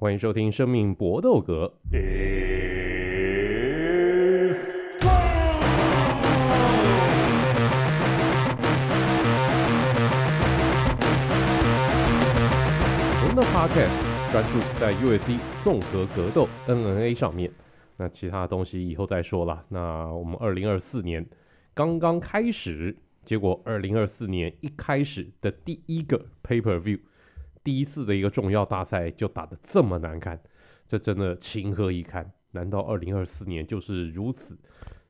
[0.00, 1.70] 欢迎收听《生命搏斗格》。
[13.12, 13.92] 我们的 Podcast
[14.32, 17.52] 专注在 UFC 综合格斗 NNA 上面，
[17.98, 19.66] 那其他东西以后再说了。
[19.68, 21.26] 那我们二零二四年
[21.74, 22.96] 刚刚开始。
[23.22, 27.00] 结果，二零二四年一开始的第一个 Paper View，
[27.62, 30.40] 第一次的一个重要大赛就打得这么难看，
[30.86, 32.30] 这真的情何以堪？
[32.52, 34.58] 难道二零二四年就是如此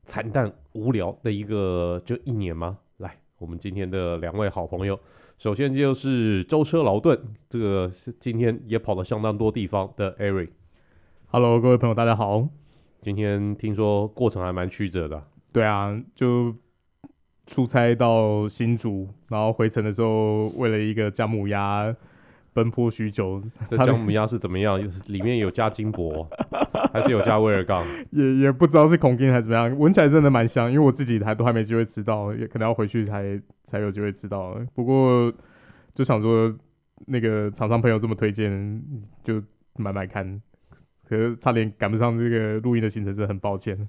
[0.04, 2.78] 惨淡无聊的一个这一年吗？
[2.98, 4.98] 来，我们今天的两位好朋友，
[5.38, 7.18] 首先就是舟车劳顿，
[7.48, 10.50] 这个是今天也跑了相当多地方的 Eric。
[11.28, 12.48] Hello，各位朋友，大家好。
[13.00, 15.22] 今天听说过程还蛮曲折的。
[15.52, 16.54] 对啊，就。
[17.46, 21.92] 出差到新竹，然后回程的时候，为了一个姜母鸭
[22.52, 23.42] 奔波许久。
[23.68, 24.78] 这姜母鸭是怎么样？
[25.06, 26.28] 里面有加金箔，
[26.92, 27.84] 还是有加威而钢？
[28.10, 30.70] 也也不知道是孔金还是怎么样，闻起来真的蛮香。
[30.70, 34.56] 因为我自己还都还没机会吃到，也可能要回去才才有机会吃到。
[34.74, 35.32] 不过
[35.94, 36.54] 就想说，
[37.06, 38.82] 那个厂商朋友这么推荐，
[39.22, 39.42] 就
[39.76, 40.40] 买买看。
[41.08, 43.88] 可是差点赶不上这个录音的行程，真的很抱歉。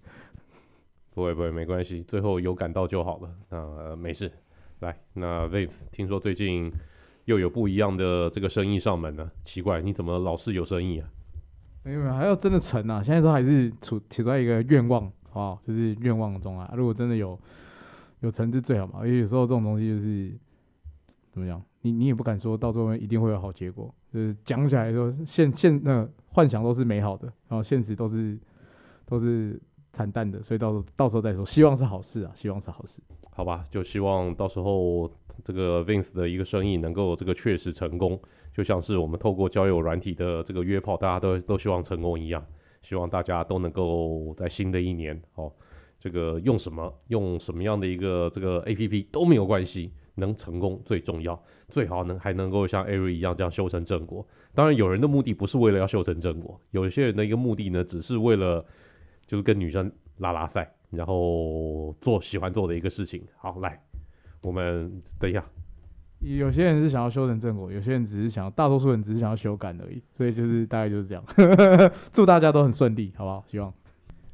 [1.13, 3.29] 不会不会，没关系，最后有赶到就好了。
[3.49, 4.31] 那、呃、没事，
[4.79, 6.71] 来，那 Vince 听说最近
[7.25, 11.09] 又有不一样的这个生意上门呢，奇怪，你怎么老是有生意啊？
[11.83, 13.01] 没有没有，还要真的成啊！
[13.01, 15.57] 现在都还是处提出来一个愿望，啊？
[15.65, 16.71] 就是愿望中啊。
[16.75, 17.39] 如果真的有
[18.19, 20.31] 有成是最好嘛，因为有时候这种东西就是
[21.31, 28.37] 怎么样，你你也不敢说到最后一定会有好结果，就是讲起来说现现那幻想都是美好的，然后现实都是
[29.05, 29.61] 都是。
[29.93, 31.45] 惨淡的，所以到时候到时候再说。
[31.45, 32.99] 希望是好事啊，希望是好事。
[33.29, 35.11] 好吧，就希望到时候
[35.43, 38.19] 这个 Vince 的一个生意能够这个确实成功，
[38.53, 42.45] 就像是我们透过交友软体的这个约炮，大家都都希望成功一样。
[42.81, 45.51] 希望大家都能够在新的一年，哦，
[45.99, 54.25] 这个用什么用什么样的一个这个 APP 都没有关系，能成功最重要，最好能还能够像 Ari 一样这样修成正果。
[54.55, 58.65] 当然，有人的目的不是为了要修成正果，有些人的一个目的呢，只是为了。
[59.27, 63.23] 就是跟女生拉拉赛，然后做喜欢做的一个事情。
[63.37, 63.81] 好，来，
[64.41, 65.43] 我们等一下。
[66.19, 69.99] 有些人是想要修成正果，有些人只是想要，大多数人只是想要修改而已。
[70.11, 71.23] 所以就是大概就是这样。
[72.13, 73.43] 祝大家都很顺利，好不好？
[73.47, 73.73] 希望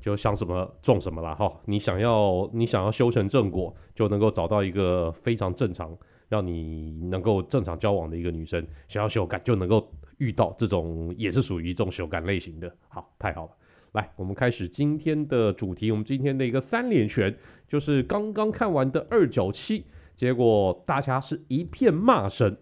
[0.01, 1.34] 就想什么种什么啦。
[1.34, 1.50] 哈。
[1.63, 5.97] 你想要你想要修成正果，就能够找到一个非常正常，
[6.28, 8.66] 让你能够正常交往的一个女生。
[8.89, 12.69] 想要修改，就能够遇到这种也是属于一种修改类型的。
[12.89, 13.51] 好，太好了。
[13.94, 15.89] 来，我们开始今天的主题。
[15.89, 17.34] 我们今天的一个三连拳，
[17.66, 19.85] 就是刚刚看完的二九七，
[20.18, 22.58] 结果大家是一片骂声，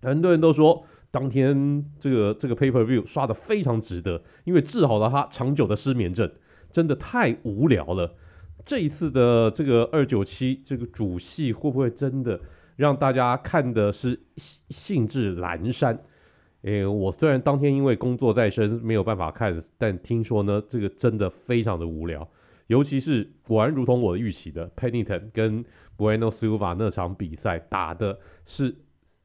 [0.00, 6.30] 很多人都说当天这个这个 paper view 刷的非常值得，因为治好了他长久的失眠症，
[6.70, 8.14] 真的太无聊了。
[8.64, 12.40] 这一次的这个二九七这个主戏会不会真的
[12.76, 15.98] 让大家看的是兴致阑珊？
[16.62, 22.28] 诶、我虽然当天因为工作在身没有办法看，但听说呢，这个真的非常的无聊，
[22.66, 25.64] 尤其是果然如同我预期的，Pennington 跟
[25.96, 28.74] Bueno Silva 那场比赛打的是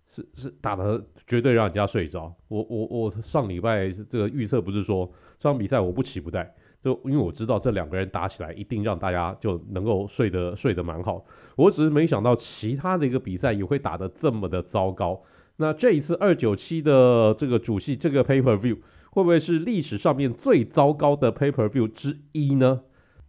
[0.08, 2.34] 是是打的绝对让人家睡着。
[2.48, 11.24] 我我我上礼拜这个预测不是说这场比赛我不期不待，就因为我知道这两个人打起来一定让大家就能够睡得睡得蛮好，
[11.56, 15.22] 我只是没想到其他的一个比赛也会打得这么的糟糕。
[15.58, 18.78] 那这一次二九七的这个主戏，这个 paper View
[19.12, 22.82] 会不会是历史上面最糟糕的 paper View 之一呢？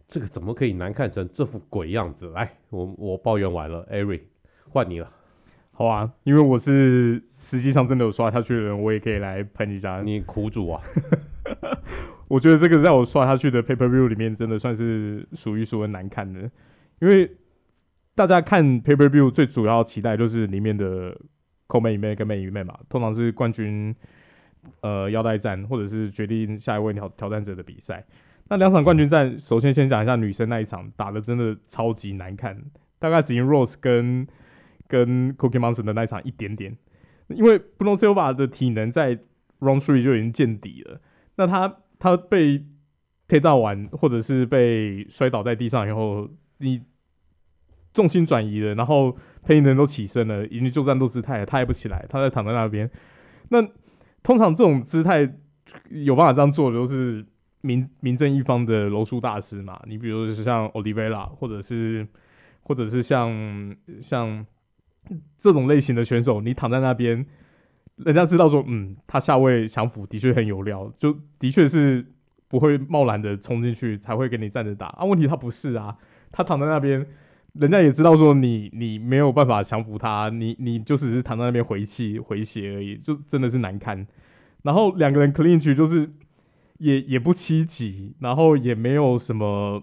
[0.07, 2.29] 这个怎么可以难看成这副鬼样子？
[2.29, 4.21] 来，我我抱怨完了，Ari
[4.69, 5.11] 换你了。
[5.71, 10.01] 好啊，因为我是实际上真的有刷下去的人，我也可以来喷一下。
[10.01, 10.81] 你苦主啊！
[12.27, 16.41] 我觉得这个在我刷下去的 Pay Per View 里面，真的算是数一数二难看的。
[16.99, 17.31] 因为
[18.15, 21.17] 大家看 Pay Per View 最主要期待就是里面的。
[21.65, 23.95] Co-Main Event 跟 Main Event 嘛，通常是冠军
[24.81, 28.05] 呃腰带战，或者是决定下一位挑挑战者的比赛。
[28.53, 32.55] 那两场冠军战，首先先讲一下女生那一场，打的真的超级难看，
[32.99, 34.27] 大概只赢 Rose 跟
[34.87, 36.77] 跟 Cookie Monster 的那一场一点点。
[37.29, 39.15] 因为 Bruno Silva 的体能在
[39.59, 41.01] Round Three 就已经见底了，
[41.37, 42.63] 那他他被
[43.27, 46.29] 推到完，或者是被摔倒在地上以后，
[46.59, 46.83] 你
[47.91, 49.17] 重心转移了，然后。
[49.45, 52.89] 配音人都起身了，已经就战斗姿态，他也不起来，他在躺在那边。
[53.49, 53.61] 那
[54.21, 55.29] 通常这种姿态
[55.89, 57.25] 有办法这样做的，都是
[57.63, 59.81] 名名正一方的柔术大师嘛。
[59.87, 62.07] 你比如说像 Olivera，或者是
[62.61, 64.45] 或者是像像
[65.37, 67.25] 这种类型的选手，你躺在那边，
[67.95, 72.05] 人家知道说，嗯，他下位降服的确很有料，就的确是
[72.47, 75.03] 不会贸然的冲进去，才会跟你站着打啊。
[75.05, 75.97] 问题他不是啊，
[76.31, 77.05] 他躺在那边，
[77.53, 84.05] 人家也知道说你你没有办法降服他，你你就只是躺在那边回气回血而已，就真的是难堪。
[84.61, 86.09] 然后两个人 clinch 就是
[86.83, 89.81] 也也不积极，然后也没有什么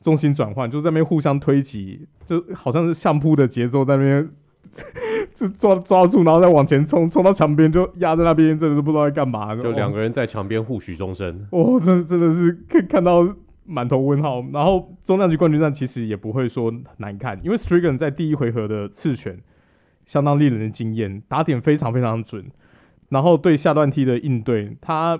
[0.00, 4.30] 重心转换，就在那边互相推挤，就好像是相扑的节奏在那边。
[5.34, 9.56] 是抓抓住，然后再往前冲，冲到墙边就压在那边，真的是不知道在干嘛。
[9.56, 11.46] 就两个人在墙边互许终身。
[11.50, 13.26] 哦，真的真的是可以看到
[13.64, 14.44] 满头问号。
[14.52, 19.38] 然后重量级冠军战其实也不会说难看，因为 Strickland 在第一回合的刺拳
[20.04, 22.44] 相当令人惊艳，打点非常非常准。
[23.08, 25.18] 然后对下段踢的应对，他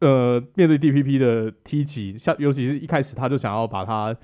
[0.00, 4.16] 呃面对 DPP 的踢击下，尤其是一开始他就想要把他。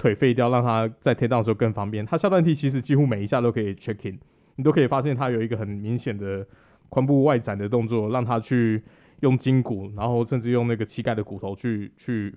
[0.00, 2.06] 腿废掉，让他在 takedown 的时候更方便。
[2.06, 4.16] 他下段踢其实几乎每一下都可以 check in，
[4.54, 6.46] 你都可以发现他有一个很明显的
[6.88, 8.80] 髋部外展的动作，让他去
[9.22, 12.32] 用筋骨，然后甚至用那个膝盖的骨头去去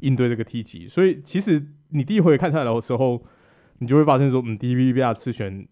[0.00, 0.86] 应对这个踢击。
[0.86, 3.24] 所以其实你第一回看下来的时候，
[3.78, 5.66] 你就会发现说，嗯，DPP 刺拳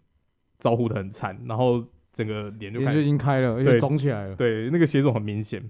[0.57, 5.63] 招呼的很惨，然后整个脸就开就已经开了，而且肿起来了，对，那个血肿很明显。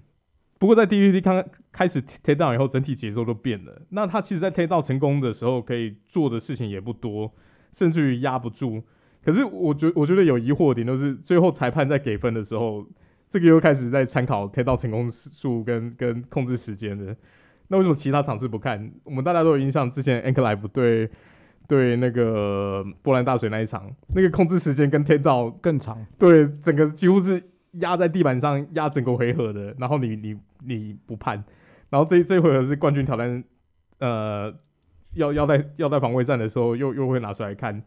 [0.58, 3.80] 不过在 DPP 刚开始 take down 以后，整体节奏都变了。
[3.90, 7.32] 那他其实，在 take down 成功的时候，可以做的事情也不多，
[7.72, 8.82] 甚至于压不住。
[9.24, 12.84] 可是我觉我觉得有疑惑点，就是最后裁判在给分的时候，
[13.30, 17.16] 这个又开始在参考 take down 成功数跟跟控制时间的。
[17.68, 18.90] 那为什么其他场次不看？
[19.04, 21.08] 我们大家都有印象，之前 Ankalaev 对
[21.68, 27.40] 对那个波兰大水那一场，那个控制时间跟 take down 更长，对，整个几乎是。
[27.72, 31.42] 压在地板上压整个回合的，然后你你你不判，
[31.90, 33.44] 然后这这回合是冠军挑战，
[33.98, 34.52] 呃，
[35.14, 37.82] 要要在要在防卫战的时候又又会拿出来看，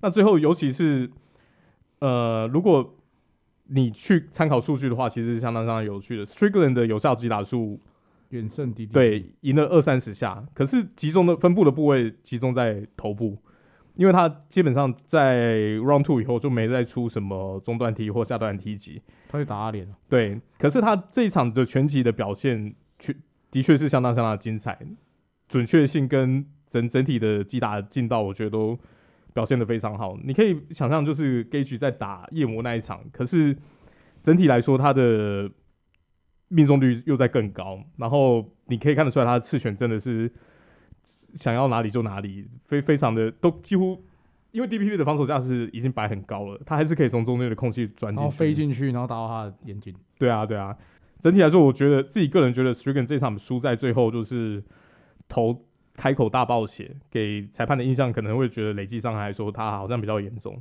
[0.00, 1.10] 那最后尤其是
[1.98, 2.96] 呃，如果
[3.66, 6.24] 你去参考数据的话，其实是相当相当有趣的。
[6.24, 7.80] Strickland 的有效击打数
[8.28, 13.38] 远胜 DDP，对，赢了二三十下，可是集中的分布的部位集中在头部。
[13.96, 19.94] 因为他基本上在 round two 以后就没再出什么中段踢或下段踢击，他就打他脸了。
[20.08, 23.14] 对，可是他这一场的拳击的表现，确
[23.52, 24.76] 的确是相当相当的精彩，
[25.48, 28.76] 准确性跟整整体的击打劲道，我觉得都
[29.32, 30.18] 表现的非常好。
[30.24, 33.56] 你可以想象，就是 Gaethje 在打夜魔那一场，可是
[34.22, 35.48] 整体来说他的
[36.48, 40.32] 命中率又在更高，然后你可以看得出来，他的刺拳真的是。
[41.34, 44.02] 想要哪里就哪里，非非常的都几乎，
[44.52, 49.94] 因为 DPP 的防守价值已经摆很高了，他还是可以从中间的空隙钻进去，然后飞进去，然后打到他的眼睛。
[50.18, 50.76] 对啊，对啊。
[51.20, 54.62] 整体来说，我觉得自己个人觉得 Strickland 这场输在最后，就是
[55.28, 55.64] 头
[55.94, 60.60] 开口大爆血，给裁判的印象可能会觉得累计伤害来说，他好像比较严重。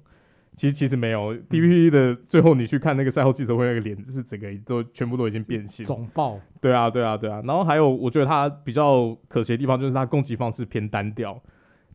[0.55, 6.39] 其实其实没有，DPP 的最后你去看那个赛后记者会，那个脸是整个都全部都已经变形，肿爆。
[6.61, 7.41] 对啊，对啊，对啊。
[7.43, 11.41] 然后还有，我觉得他比较可惜的地方就是他攻击方式偏单调，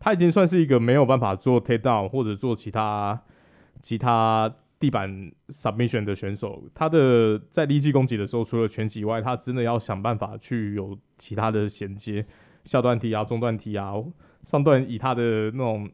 [0.00, 3.22] 他已经算是一个没有办法做 takedown 或者做其他
[3.80, 6.64] 其他地板 submission 的选手。
[6.74, 12.26] 他的在立技攻击的时候，除了拳击以外，他真的要想办法去有其他的衔接，
[12.64, 13.94] 下段踢啊，中段踢啊，
[14.42, 15.88] 上段以他的那种。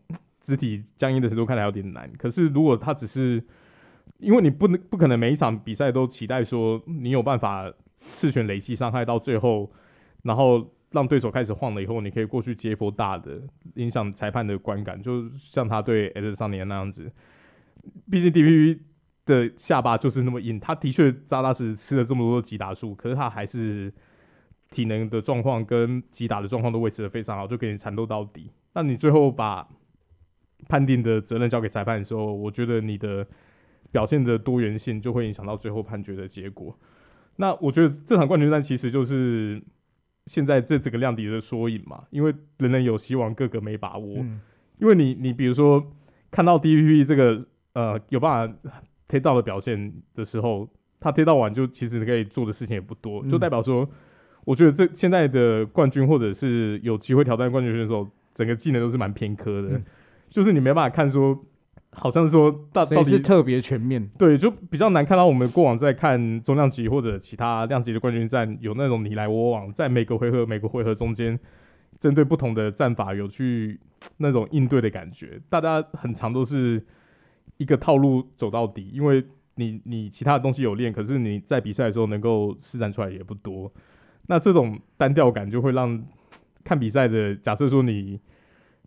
[0.44, 3.42] 肢体僵硬的程度看来有点难，可是如果他只是，
[4.18, 9.72] 因为你不能不可能每一场比赛都期待说你有办法刺拳累积伤害到最后，
[10.22, 13.40] 然后让对手开始晃了以后，你可以过去接一波大的，
[13.76, 17.10] 影响裁判的观感，就像他对 Adesanya 那样子。
[18.10, 18.78] 毕竟 DPP
[19.24, 23.92] 的下巴就是那么硬，他的确扎扎实实吃了这么多击打数，可是他还是
[24.70, 28.50] 体能的状况跟击打的状况都维持的非常好，就给你缠斗到底。
[28.74, 29.66] 那你最后把
[30.68, 33.26] 判定的责任交给裁判的时候，我觉得你的
[33.92, 36.76] 表现的多元性就会影响到最后判决的结果。
[37.36, 39.60] 那我觉得这场冠军战其实就是
[40.26, 44.18] 现在这整个量级的缩影嘛，因为人人有希望，个个没把握。
[44.18, 44.40] 嗯、
[44.78, 45.84] 因为你你比如说
[46.30, 47.44] 看到 DPP 这个
[47.74, 48.70] 呃有办法
[49.08, 50.68] 推到的表现的时候，
[51.00, 53.88] 他推到完就其实可以做的事情也不多，就代表说，
[54.44, 59.68] 我觉得这现在的冠军或者是有机会挑战冠军选手，整个技能都是蛮偏科的。
[59.70, 59.84] 嗯
[60.34, 61.44] 就是你没办法看说，
[61.92, 71.38] 好像是说到到底是特别全面，对，就比较难看到我们过往在看重量级或者其他量级的冠军战，有那种你来我往，在每个回合每个回合中间，
[72.00, 73.78] 针对不同的战法有去
[74.16, 75.40] 那种应对的感觉。
[75.48, 76.84] 大家很常都是
[77.58, 79.24] 一个套路走到底，因为
[79.54, 83.72] 你你其他的东西有练，可是你在比赛的时候能够施展出来也不多。
[84.26, 86.04] 那这种单调感就会让
[86.64, 88.18] 看比赛的，假设说你。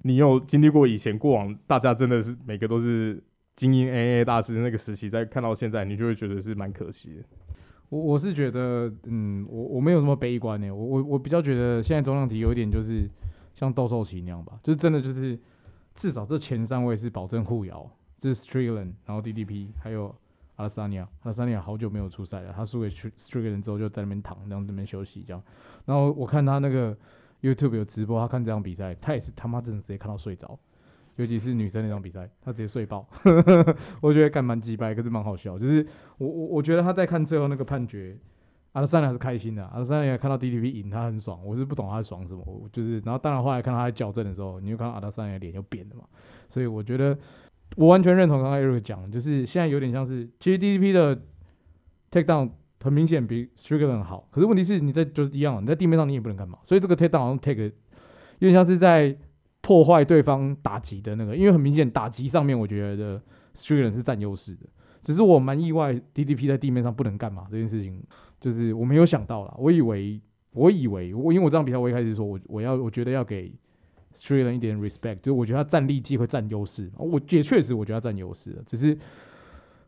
[0.03, 3.21] 你有经历过以前过往，大家真的是每个都是
[3.55, 7.23] 精英 AA 大师那个时期，再看到现在，你就会觉得是蛮可惜的。
[7.89, 10.69] 我我是觉得，嗯，我我没有那么悲观呢。
[10.69, 13.09] 我我我比较觉得现在重量级有一点就是
[13.55, 15.39] 像斗兽棋那样吧，就是真的就是
[15.95, 17.89] 至少这前三位是保证互咬，
[18.19, 20.13] 就是 Strickland，然后 DDP 还有
[20.57, 25.41] 阿德萨尼亚，阿德萨尼亚好久没有出赛了，他输给 Strickland 之后就在那边躺，然后那边休息这样。
[25.85, 26.95] 然后我看他那个
[27.41, 30.57] YouTube 有直播，他看这场比赛，他也是他妈真的直接看到睡着。
[31.15, 33.03] 尤其是女生那场比赛，他直接睡爆，
[34.01, 35.57] 我觉得干蛮鸡掰，可是蛮好笑。
[35.57, 35.83] 就是
[36.19, 38.15] 我我我觉得他在看最后那个判决，
[38.73, 41.43] 阿德萨尼亚是开心的，阿德萨尼亚看到 DDP 赢，他很爽。
[41.43, 46.03] 我是不懂他爽什么，我就是然后当然后来看到他在矫正的时候，你就看到阿德萨尼亚脸就变了嘛。
[46.49, 47.17] 所以我觉得
[47.75, 51.19] 我完全认同刚刚 Eric 讲，就是现在有点像是，其实 DDP 的
[52.11, 57.71] takedown 很明显比 Strickland 好，可是问题是你在就是一样，你在地面上你也不能干嘛，所以这个 takedown 好像 take 有
[58.49, 59.17] 点像是在。
[59.59, 63.21] 破坏对方打击的那个，因为很明显打击上面，我觉得
[63.53, 64.65] Strickland 是占优势的。
[65.03, 68.01] 只是我蛮意外，DDP 在地面上不能干嘛这件事情，
[68.39, 69.53] 就是我没有想到啦。
[69.57, 73.51] 我以为，我以为，我因为我这场比赛我一开始说我我要我觉得要给
[74.15, 76.89] Strickland 一点 respect，就是我觉得他战力机会占优势。
[76.95, 78.97] 我也确实我觉得他占优势的，只是。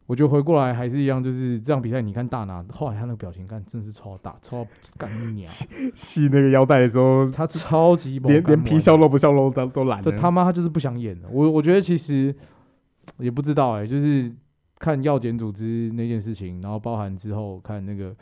[0.09, 4.65] 我觉得回过来还是一样，就是这场比赛，你看大拿后来他那个表情，看真是超大，超
[4.97, 5.47] 干娘。
[5.93, 10.11] 系那个腰带的时候，他超级连连皮笑肉不笑都都都懒了。
[10.13, 11.29] 他妈他就是不想演了。
[11.31, 12.35] 我我觉得其实
[13.19, 14.33] 也不知道哎、欸，就是
[14.79, 18.15] 看药检组织那件事情，然后包含之后看那个，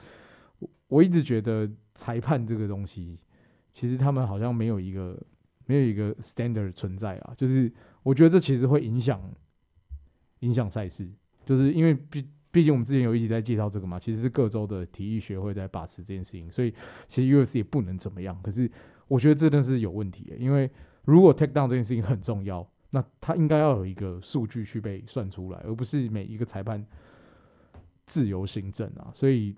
[0.89, 3.17] 我一直觉得裁判这个东西，
[3.72, 5.17] 其实他们好像没有一个
[5.65, 7.34] 没有一个 standard 存在啊。
[7.38, 7.72] 就是
[8.03, 9.22] 我觉得这其实会影响
[10.41, 11.10] 影响赛事。
[11.48, 16.74] 就是因为毕毕竟我们之前有一直在介绍这个嘛，其实是各州的体育学会在把持这件事情，所以
[17.08, 18.38] 其实 UFC 也不能怎么样。
[18.44, 18.70] 可是
[19.08, 20.70] 我觉得这真的是有问题的，因为
[21.06, 26.86] 如果 take down 这件事情很重要，那他应该要有一个数据去被算出来，而不是每一个裁判
[28.06, 29.12] 自由行政啊。
[29.13, 29.56] 所以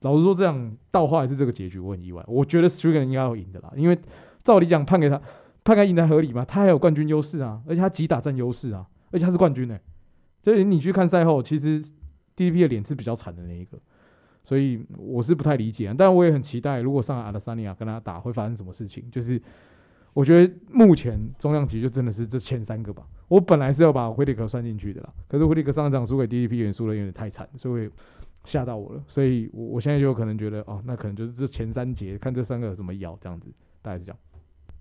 [0.00, 2.24] 老实说，这样到后来是这个结局，我很意外。
[2.26, 3.98] 我觉得 Strickland 应该要赢的啦，因为
[4.44, 5.20] 照理讲判给他
[5.64, 9.78] 判给赢才合理嘛，他还有冠军优势啊，而且他几打占优势啊，而且他是冠军呢、
[10.48, 11.78] 所以你去看赛后，其实
[12.34, 13.78] DDP 的脸是比较惨的那一个，
[14.42, 19.04] 所以我是不太理解，但我也很期待，如果上阿德萨尼亚跟他打，会发生什么事情？
[19.10, 19.38] 就是
[20.14, 23.06] 我觉得目前重量级就真的是这前三个吧。
[23.28, 27.90] 我本来是要把惠利克算进去的啦，可是惠利克上一场输给 DDP，有点输的有点太惨，所以
[28.44, 29.04] 吓到我了。
[29.06, 33.50] 所以我我现在就有可能觉得，哦，那可能就是这前三节看这三个怎么咬这样子，
[33.82, 34.18] 大概是这样。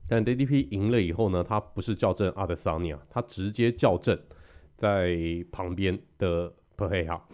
[0.08, 4.18] 但 DDP 赢了以后呢，他不是校正阿德萨尼亚，他直接校正。
[4.78, 5.18] 在
[5.52, 7.28] 旁边的佩黑哈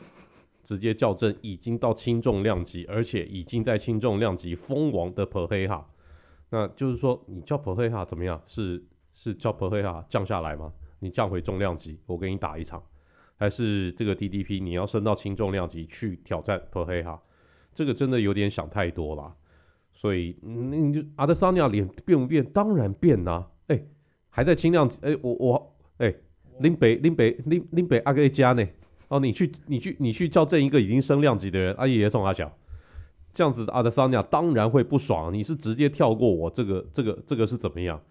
[0.64, 5.86] 直接校正，已经到轻重量级，而且已经在轻重量级封王的佩黑哈，
[6.50, 8.42] 那就是说，你叫佩黑哈怎么样？
[8.46, 8.82] 是
[9.14, 10.72] 是叫佩黑哈降下来吗？
[11.00, 12.82] 你降回重量级，我给你打一场，
[13.36, 17.22] 还是这个 DDP 你要升到轻重量级去挑战佩黑哈？
[17.76, 19.36] 这个真的有点想太多了。
[19.92, 22.44] 所以，你就阿德桑尼亚脸变不变？
[22.52, 23.52] 当然变呐、啊！
[23.68, 23.84] 哎、
[24.30, 25.73] 还在轻量级，哎、我我。
[26.60, 28.66] 林北林北林林北阿哥一家呢？
[29.10, 32.52] 哦，你去你去你去叫这一个已经升量级的人，阿爷爷送阿小，
[33.34, 35.34] 这样子阿德桑尼亚当然会不爽。
[35.34, 38.02] 你是直接跳过我这个这个这个是怎么样？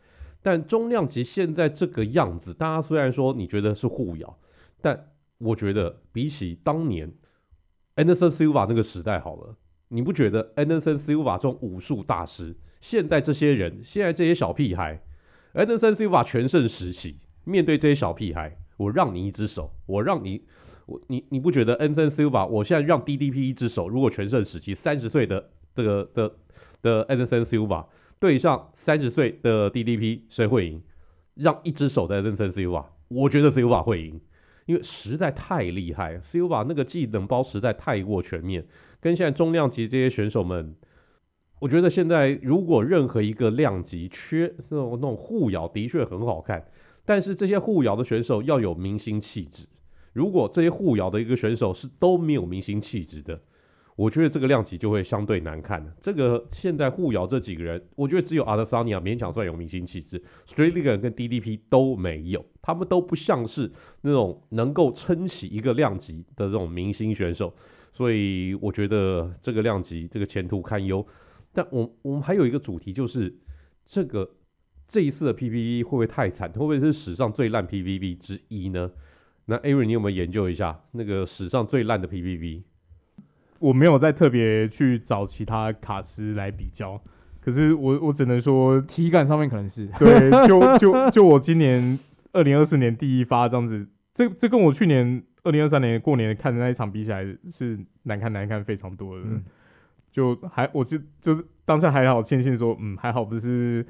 [0.42, 4.38] 但中量级现在这个样子，大家虽然说你觉得是互咬，
[4.80, 5.08] 但
[5.38, 7.12] 我觉得比起当年
[7.96, 9.56] Anderson Silva 那个时代好了，
[9.88, 15.00] 你不觉得 Anderson Silva 这种武术大师，现在这些人，现在这些小屁孩
[15.54, 17.18] ，Anderson Silva 全盛时期。
[17.44, 20.42] 面对这些小屁孩，我让你一只手，我让你，
[20.86, 22.46] 我你你不觉得 Anderson Silva？
[22.46, 26.32] 我现在让 DDP 一只手，如果全盛时期三十岁的这个的
[26.82, 27.86] 的 Anderson Silva
[28.18, 30.82] 对上三十岁的 DDP，谁会赢？
[31.34, 34.20] 让一只手的 Anderson Silva，我觉得 Silva 会赢，
[34.66, 38.66] 因为实在太厉害，Silva 那个技能包实在太过全面，
[39.00, 40.76] 跟现在中量级这些选手们，
[41.58, 46.66] 我觉得现在如果任何一个量级缺那种那种互咬，的确很好看。
[47.04, 49.64] 但是这些互咬的选手要有明星气质。
[50.12, 53.40] 如果这些互咬的一个选手是都没有明星气质的，
[53.96, 55.84] 我觉得这个量级就会相对难看。
[56.00, 67.54] 这个现在互咬这几个人，我觉得只有阿德萨尼亚勉强算有明星气质，Strickland 跟 DDP 都没有，他们都不像是那种能够撑起一个量级的这种明星选手。
[67.92, 71.06] 所以我觉得这个量级这个前途堪忧。
[71.52, 73.34] 但我我们还有一个主题就是
[73.86, 74.30] 这个。
[74.92, 76.48] 这一次的 PPV 会不会太惨？
[76.50, 78.90] 会不会是史上最烂 PPV 之一呢？
[79.46, 82.62] 那 Aaron，你有没有研究一下那个史上最烂的 PPV？
[83.58, 87.00] 我没有再特别去找其他卡司来比较，
[87.40, 91.98] 可是我我只能说体感上面可能是对，就就就我今年
[92.32, 99.24] 二零二四年第一发这样子这这跟我去年二零二三年过年看的那一场比起来是难看难看非常多的。
[99.26, 99.42] 嗯、
[100.10, 103.86] 就还我就就是当下还好庆幸说，嗯，还好不是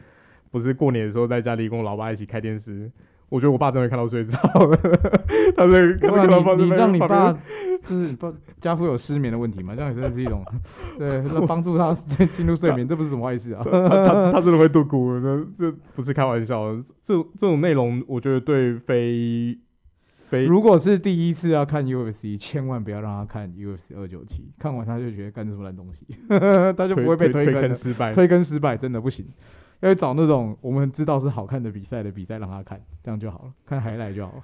[0.52, 2.88] 不是过年的时候在家里跟我老爸一起开电视。
[3.28, 4.76] 我觉得我爸真的看到睡着了，
[5.56, 7.32] 他在你你让你爸
[7.82, 8.30] 就是不
[8.60, 9.74] 家父有失眠的问题嘛？
[9.74, 10.44] 这样也真的是一种
[10.98, 13.62] 对，帮助他进入睡眠，这不是什么坏事啊。
[13.64, 16.76] 他他，他真的会度孤，这这不是开玩笑。
[17.02, 19.58] 这这种内容，我觉得对非
[20.28, 26.06] 非如果是第一次要看 UFC，千万不要让他看 UFC 二九七，看完他就觉得干什么烂东西，
[26.76, 29.24] 他就不会被推推坑失败，推坑失败真的不行。
[29.88, 34.42] 要找那种我们知道是好看的比赛的比赛让他看，这样就好了，看还来就好了。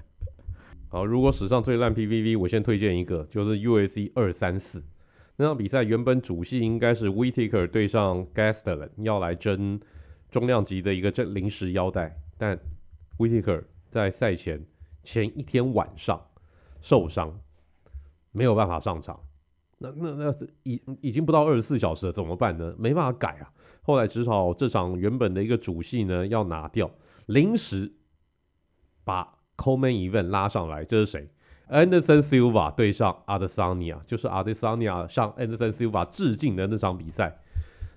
[0.88, 4.82] 好，如果史上最烂 PVV，我先推荐一个，就是 UFC 二三四
[5.36, 9.80] 那场比赛，原本主戏应该是 Whittaker 对上 Gastelum 要来争
[10.30, 12.58] 重量级的一个这临时腰带，但
[13.18, 14.64] Whittaker 在赛前
[15.02, 16.28] 前一天晚上
[16.80, 17.40] 受伤，
[18.32, 19.20] 没有办法上场。
[19.96, 22.74] 那那那已已经不到二十四小时了，怎么办呢？
[22.78, 23.50] 没办法改啊。
[23.82, 26.90] 后来只好这场原本的一个主戏呢要拿掉，
[27.26, 27.92] 临时
[29.04, 30.84] 把 Co-Main Event 拉上来。
[30.84, 31.28] 这是谁
[31.68, 37.40] ？Anderson Silva 对上 Adesanya，就是 Adesanya 向 Anderson Silva 致敬的那场比赛。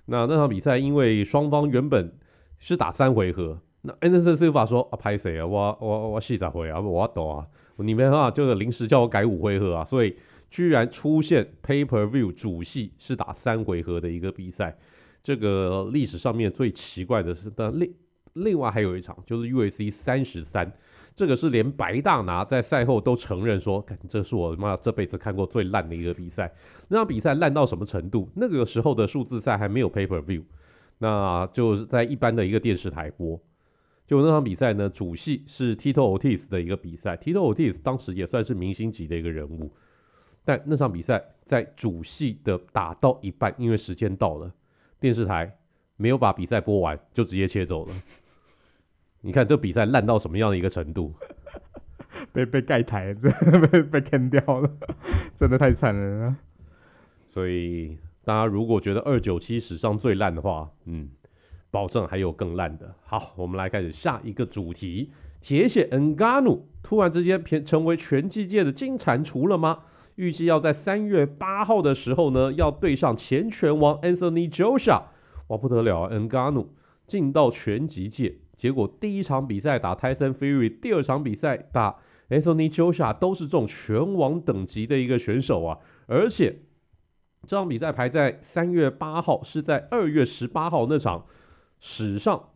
[0.04, 2.12] 那那场比赛因为双方原本
[2.58, 5.46] 是打三回合，那 Anderson Silva 说啊，拍谁啊？
[5.46, 10.14] 我我我四十回啊，我懂啊，你们啊就是临时叫我改五回合啊，所以。
[10.50, 14.76] 居然出现 paper View 主戏是打三回合的一个比赛，
[15.22, 17.94] 这个历史上面最奇怪的是，但另
[18.34, 20.72] 另外还有一场就是 UFC 三十三，
[21.14, 26.52] 这个是连白大拿在赛后都承认说，这是我他妈这辈子看过最烂的一个比赛。
[26.88, 28.30] 那场比赛烂到什么程度？
[28.36, 30.44] 那个时候的数字赛还没有 paper View，
[30.98, 33.38] 那就在一般的一个电视台播。
[34.06, 39.70] 就那场比赛呢，主戏是 Tito Ortiz 的一个比赛，Tito Ortiz 当时也算是明星级的一个人物。
[40.48, 44.50] 但那场比赛在主戏的打到一半，因为时间到了，
[44.98, 45.58] 电视台
[45.98, 47.92] 没有把比赛播完，就直接切走了。
[49.20, 51.12] 你看这比赛烂到什么样的一个程度？
[52.32, 53.30] 被被盖台，真
[53.70, 54.70] 被被坑掉了，
[55.36, 56.34] 真的太惨了。
[57.26, 61.10] 所以大家如果觉得二九七史上最烂的话，嗯，
[61.70, 62.94] 保证还有更烂的。
[63.04, 69.80] 好，我们来开始下一个主题：铁血 Ngannou 突然之间变成为拳击界的金蟾蜍了吗？
[70.18, 75.02] 预计要在三月八号的时候呢，要对上前拳王 Anthony Joshua，
[75.46, 76.74] 哇不得了啊！N g a n u
[77.06, 81.98] 进到拳击界，结果第一场比赛打 Tyson Fury，第二场比赛打
[82.30, 86.62] Anthony Joshua 都是这种拳王等级的一个选手啊，而且
[87.46, 91.26] 这场比赛排在三月八号，是在二月十八号那场
[91.78, 92.48] 史上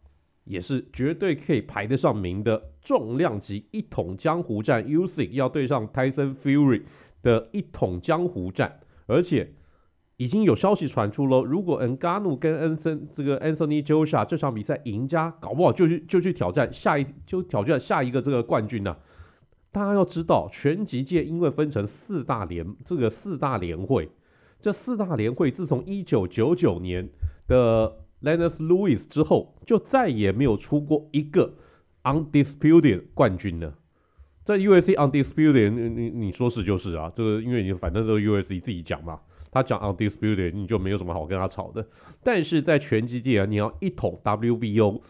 [0.42, 6.82] 也是绝对可以排得上名的重量级一统江湖战，Usyk 要对上 Tyson Fury。
[7.22, 9.54] 的一统江湖战，而且
[10.16, 18.96] 已经有消息传出了，如果恩加努跟恩森这个 Anthony j o s h a 这场比赛赢家，搞不好就去就去挑战下一就挑战下一个这个冠军呢、
[19.72, 24.10] 大家要知道，拳击界因为分成四大联这个四大联会，
[24.60, 27.08] 这四大联会自从一九九九年
[27.48, 31.54] 的 Lennox Lewis 之后，就再也没有出过一个
[32.04, 33.74] undisputed 冠军了。
[34.52, 38.60] 在 UFC undisputed，你你你说是就是啊，这个因为你反正都是 U.S.C.
[38.60, 39.18] 自己讲嘛，
[39.50, 41.86] 他讲 undisputed，你就没有什么好跟他吵的。
[42.22, 45.00] 但是在拳击界啊，你要一统 WBO、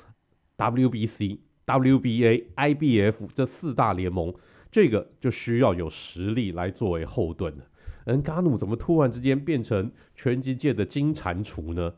[0.57, 4.33] WBC、WBA、IBF 这四大联盟，
[4.70, 7.64] 这个就需要有实力来作为后盾的。
[8.05, 11.92] 恩加努怎么突然之间变成拳击界的金蟾蜍呢？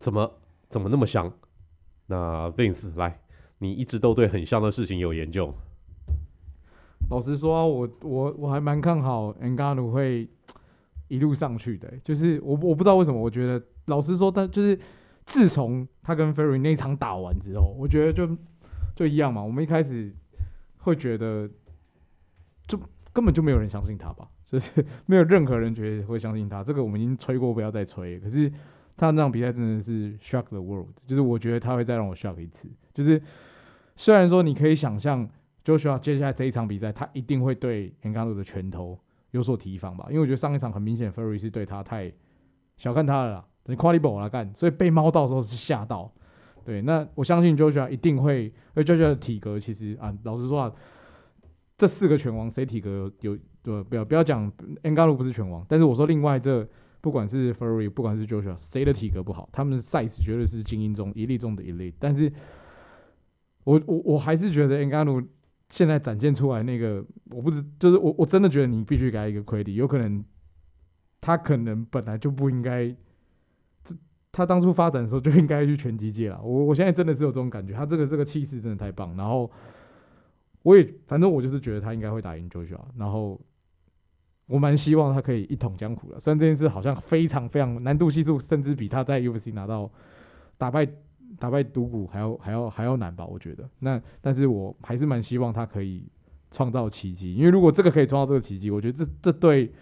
[0.00, 1.32] 怎么怎么那么香？
[2.06, 3.20] 那 Vince 来，
[3.58, 5.54] 你一直都对很香的事情有研究。
[7.10, 10.28] 老实说、啊，我我我还蛮看好 n g a n 会
[11.08, 14.78] 一路上去的、就是我我不知道为什么，我觉得老实说，但就是
[15.24, 18.36] 自从他跟 Fury 那场打完之后，我觉得就
[18.94, 19.42] 就一样嘛。
[19.42, 20.14] 我们一开始
[20.78, 21.48] 会觉得，
[22.66, 22.78] 就
[23.12, 26.62] 根本就没有人相信他吧，就是 没有任何人觉得会相信他。
[26.62, 28.20] 这个我们已经吹过，不要再吹。
[28.20, 28.52] 可是
[28.98, 32.68] 他那场比赛真的是 shock the world，就是我觉得他会再让我 shock 一次。
[32.92, 33.22] 就是
[33.96, 35.26] 虽然说你可以想象。
[35.68, 38.98] 就需要接下来这一场比赛，他一定会对 Ngannou 的拳头
[39.32, 40.06] 有所提防吧？
[40.08, 42.10] 因为我觉得上一场很明显，Fury 是对他太
[42.78, 46.10] 小看他了啦，等 quality 来干，所以被猫到时候是吓到。
[46.64, 50.72] 对，那我相信 Joshua 一定会，因为 Joshua 的体格其实啊，老实说啊，
[51.76, 53.82] 这四个拳王谁体格有有对？
[53.84, 54.50] 不要不要讲
[54.82, 56.66] Ngannou 不是拳王，但是我说另外这
[57.02, 59.46] 不管是 Fury，不管是 Joshua，谁的体格不好？
[59.52, 61.92] 他们的 size 绝对是精英中一例中的一例。
[61.98, 62.32] 但是
[63.64, 65.26] 我我我还是觉得 Ngannou
[65.70, 70.24] 现在展现出来那个，我不知，就是我我真的觉得你必须给他一个 credit，有可能
[71.20, 72.88] 他可能本来就不应该，
[73.84, 73.94] 这
[74.32, 76.40] 他当初发展的时候就应该去拳击界了。
[76.42, 79.14] 我我现在真的是有这种感觉，他这个这个气势真的太棒。
[79.14, 79.50] 然后
[80.62, 83.38] 我也反正我就是觉得他应该会打赢 Jojo，然后
[84.46, 86.18] 我蛮希望他可以一统江湖的。
[86.18, 89.90] 虽然这件事好像非常非常难度系数，甚至比他在 UFC 拿到
[90.56, 90.88] 打败。
[91.38, 93.24] 打败独孤还要还要还要难吧？
[93.24, 96.04] 我觉得那，但是我还是蛮希望他可以
[96.50, 99.72] 创造奇迹，因为如果这个可以创造这个奇迹，我觉得这这对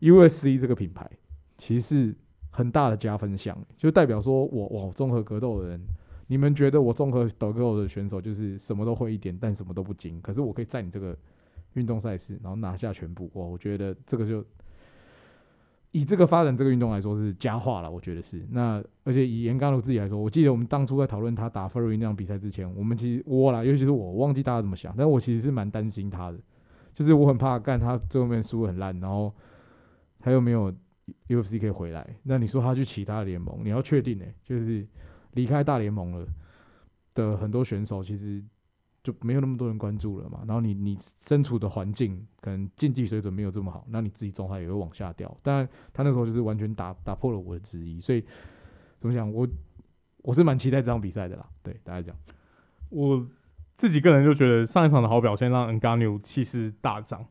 [0.00, 1.10] UFC 这个品牌
[1.58, 2.14] 其实是
[2.50, 5.80] 很大的加分项，就代表说我哇，综合格斗的人，
[6.26, 11.16] 你们觉得我综合格斗的选手就是什么都会一点，但什么都不精，可是我可以在你这个
[11.74, 14.44] 运动赛事，然后拿下全部，哇，我觉得这个就。
[15.96, 18.46] 以这个发展这个运动来说是佳话了，我觉得是。
[18.50, 26.38] 那而且以颜嘎奴自己来说，我记得我们当初在讨论他打 Fury 那场比赛之前，我们其实我啦，尤其是我，忘记大家怎么想，但我其实是蛮担心他的，
[26.94, 29.32] 就是我很怕干他最后面输很烂，然后
[30.20, 30.70] 他又没有
[31.28, 32.06] UFC 可以回来。
[32.24, 34.86] 那你说他去其他联盟，你要确定呢、就是
[35.32, 36.26] 离开大联盟了
[37.14, 38.44] 的很多选手，其实。
[39.06, 45.32] 就没有那么多人关注了嘛，然后你你身处的环境可能竞技水准没有这么好，那你自己状态也会往下掉。
[45.44, 48.24] 但他那时候就是完全打打破了我的质疑，所以
[48.98, 49.46] 怎么讲，我
[50.22, 51.46] 我是蛮期待这场比赛的啦。
[51.62, 52.16] 对大家讲，
[52.88, 53.24] 我
[53.76, 57.24] 自己个人就觉得上一场的好表现让 ngano 气势大涨，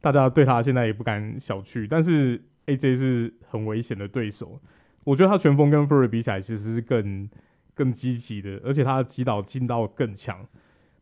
[0.00, 1.86] 大家对他现在也不敢小觑。
[1.90, 4.58] 但是 AJ 是很危险的对手，
[5.04, 7.28] 我觉得他拳风跟 Fury 比起来其实是更
[7.74, 10.46] 更积极的，而且他击倒劲道更强。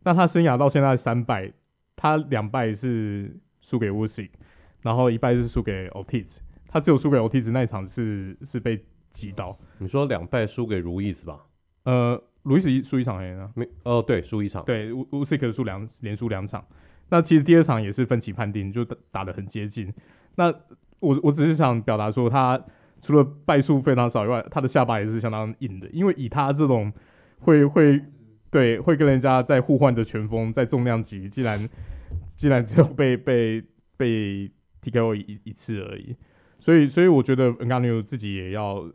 [0.06, 1.52] 那他生涯到现在三败，
[1.96, 4.30] 他两败是输给 Wu Sik，
[4.82, 6.38] 然后一败是输给 Ortiz。
[6.68, 9.58] 他只有输给 Ortiz 那一场是是被击倒。
[9.78, 11.40] 你说两败输给路易斯吧？
[11.82, 13.50] 呃，路易斯输一场而已呢。
[13.56, 14.64] 没哦，对，输一场。
[14.64, 16.64] 对 w u s i 输两连输两场。
[17.08, 19.92] 那其实第二场也是分歧判定，就打打得很接近。
[20.36, 20.54] 那
[21.00, 22.62] 我我只是想表达说，他
[23.02, 26.92] 除了败数非常少以外，他的下巴也是相当硬的，因为以他这种
[27.40, 28.00] 会会。
[28.50, 31.68] 对，会跟人家在互换的拳风，在重量级，既然
[32.36, 33.62] 既然只有被被
[33.96, 34.50] 被
[34.82, 36.16] TKO 一一次而已，
[36.58, 38.88] 所以所以我觉得 Ngannou 自己也要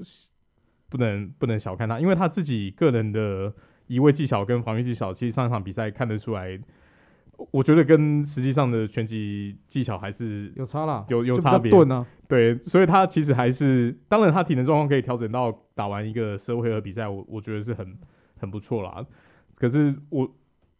[0.89, 3.53] 不能不能小看他，因为他自己个人的
[3.87, 6.57] 移位技巧跟防御技巧，其实上一场比赛看得出来，
[7.51, 11.71] 我觉得跟实际上的拳击技巧还是有差啦，有有差别。
[11.85, 17.97] 啊、对，所以他其实还是，当然他体能状况可以调整到打完一个十回合比赛，我我觉得是很
[18.37, 19.05] 很不错啦。
[19.61, 20.27] 可是我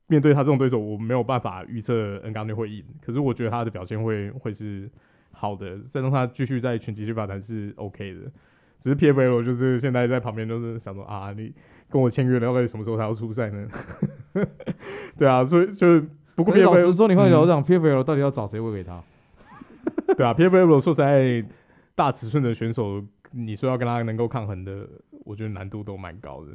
[0.08, 2.84] 面对他这种对手，我没有办法预测 Ngannou 会赢。
[3.00, 4.90] 可是我觉得他的表现会会是
[5.32, 8.22] 好的，再让他继续在拳击去发展是 OK 的。
[8.80, 11.54] 只是 PFL 就是现在在旁边都是想说啊，你
[11.92, 13.68] 跟我签约了，到底什么时候才要出赛呢？
[15.16, 19.00] 对啊，所以就是不过 PFL 老实说，你换个角度讲，PFL 到底要找谁喂给他？
[20.18, 21.46] 对啊，PFL 说实在，
[21.94, 24.90] 大尺寸的选手，你说要跟他能够抗衡的，
[25.24, 26.52] 我觉得难度都蛮高的。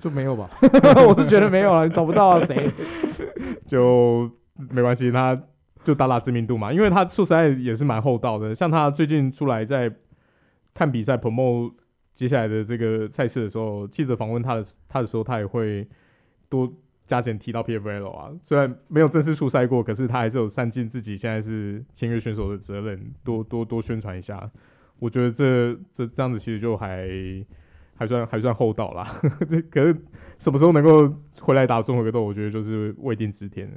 [0.00, 0.48] 就没有吧，
[1.06, 2.72] 我是觉得没有了，你找不到啊，谁？
[3.68, 4.30] 就
[4.70, 5.38] 没关系，他
[5.84, 8.54] 就打打知名度嘛，因为他说实在也是蛮厚道的。
[8.54, 9.92] 像他最近出来在
[10.72, 11.72] 看比赛 promo
[12.14, 15.86] 接下来的这个赛事的时候，记者访问他的他的时候，他也会
[16.48, 16.72] 多
[17.06, 18.30] 加减提到 PFL 啊。
[18.42, 24.50] 虽然没有正式出赛过，可是他还是有善尽自己现在是签约选手的责任，多多多宣传一下。
[24.98, 27.08] 我觉得这这这样子其实就还。
[28.00, 29.94] 还算还算厚道啦， 这可是
[30.38, 33.68] 什么时候能够回来打综合格斗，我觉得就是未定之天。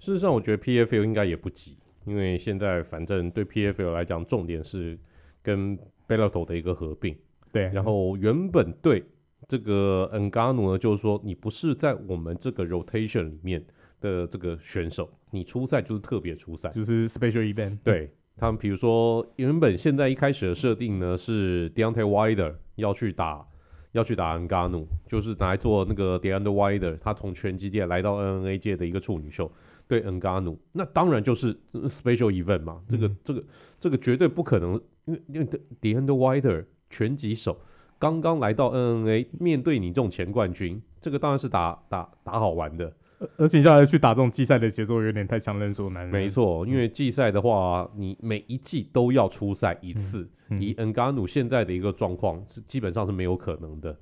[0.00, 4.98] 事实上，我觉得 PFL 应该也不急，因为现在反正对 PFL 来讲，重点是
[5.40, 7.16] 跟 Bellator 的一个合并。
[7.52, 9.04] 对，然后原本对
[9.46, 13.64] 这个 Ngannou 呢，就是说你不是在我们这个 rotation 里面
[14.00, 17.78] 的这个选手，你出赛就是特别出赛，就是 special event。
[17.84, 18.12] 对。
[18.38, 23.44] 他们比如说，原本现在一开始的设定呢是 Deontay Wilder 要去打，
[23.90, 29.50] 要去打 Ngannou，就是拿来做那个 Deontay Wilder，他从拳击界来到 NNA 界的一个处女秀，
[29.88, 33.44] 对 Ngannou，那当然就是 special event 嘛，这个、嗯、这个
[33.80, 35.46] 这个绝对不可能，因为因为
[35.82, 37.60] Deontay Wilder 拳击手
[37.98, 42.92] 刚刚来到 NNA，面对你这种前冠军，这个当然是打打打好玩的。
[43.36, 46.06] 而且接下来去打这种季赛的节奏有点太强人所难。
[46.08, 50.28] 没错，因为季赛的话，你每一季都要出赛一次，
[50.60, 53.96] 以恩加努现在的一个状况是基本上是没有可能的，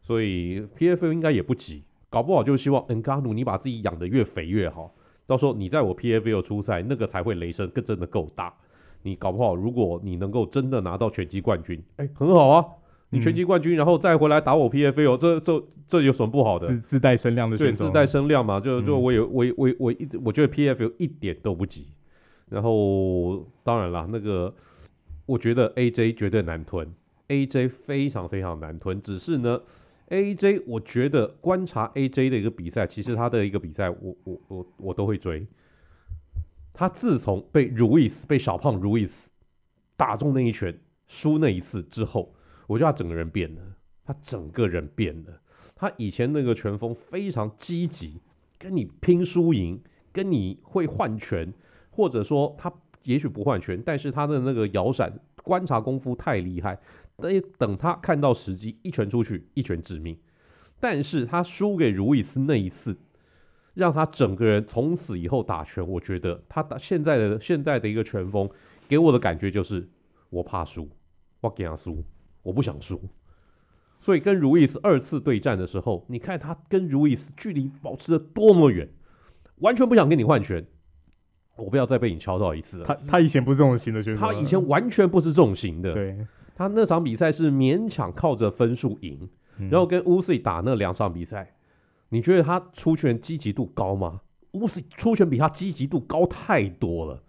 [0.00, 4.94] 所以 PFL 应该也不急，搞不好就希望恩加努你把自己养得越肥越好，
[5.26, 8.54] 到时候你在我 PFL 出赛，那个才会雷声更真的够大。
[9.02, 12.64] 你搞不好，如果你能够真的拿到拳击冠军，哎、欸，很好啊，
[13.10, 16.66] 你拳击冠军，然后再回来打我 PFL，这这这有什么不好的？
[16.68, 21.88] 自自带声量的选手，对，自带声量嘛，就就我有我我我一我觉得 PFL 一点都不急。
[22.48, 24.52] 然后当然了，那个
[25.26, 26.86] 我觉得 AJ 绝对难吞
[27.28, 29.00] ，AJ 非常非常难吞。
[29.00, 29.60] 只是呢
[30.08, 35.46] ，AJ 我觉得观察 AJ 的一个比赛，其实他的一个比赛，我我我我都会追。
[36.72, 39.10] 他自从被 Ruiz 被小胖 Ruiz
[39.96, 42.34] 打中那一拳，输那一次之后，
[42.70, 43.60] 我觉得他整个人变了，
[44.04, 45.40] 他整个人变了。
[45.74, 48.20] 他以前那个拳风非常积极，
[48.60, 51.52] 跟你拼输赢，跟你会换拳，
[51.90, 56.78] 或者说他也许不换拳，但是他的那个摇闪观察功夫太厉害。
[57.16, 60.16] 等等他看到时机，一拳出去，一拳致命。
[60.78, 62.96] 但是他输给 Ruiz 那一次。
[63.74, 68.48] 让他整个人从此以后打拳，我觉得他打现在的现在的一个拳风，
[68.88, 69.88] 给我的感觉就是
[70.28, 70.88] 我怕输，
[71.40, 72.04] 我给他输，
[72.42, 73.00] 我不想输。
[74.00, 78.88] 所以跟如意斯二次对战的时候，你看他跟如意斯距离保持的多么远，
[79.56, 80.66] 完全不想跟你换拳，
[81.56, 82.86] 我不要再被你敲到一次了。
[82.86, 85.92] 他他以前不是这种型的选手，他以前完全不是这种型的。
[85.92, 91.54] 对，他那场比赛是勉强靠着分数赢，嗯、然后跟乌斯打那两场比赛。
[92.08, 94.22] 你觉得他出拳积极度高吗？
[94.52, 97.22] 乌斯出拳比他积极度高太多了。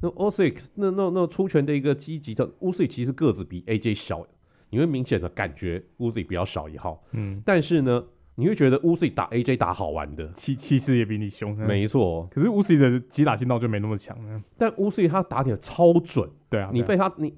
[0.00, 4.26] 那乌斯那那那出拳的一个积极的乌斯其实个子比 AJ 小，
[4.70, 7.02] 你会明显的感觉乌斯比较少一号。
[7.12, 11.56] 嗯，但是呢，你会觉得乌斯打 AJ 打好玩的，气气势也比你凶。
[11.56, 14.16] 没错，可是乌斯的击打劲道就没那么强。
[14.56, 16.28] 但乌斯他打点超准。
[16.48, 17.32] 对啊，你被他你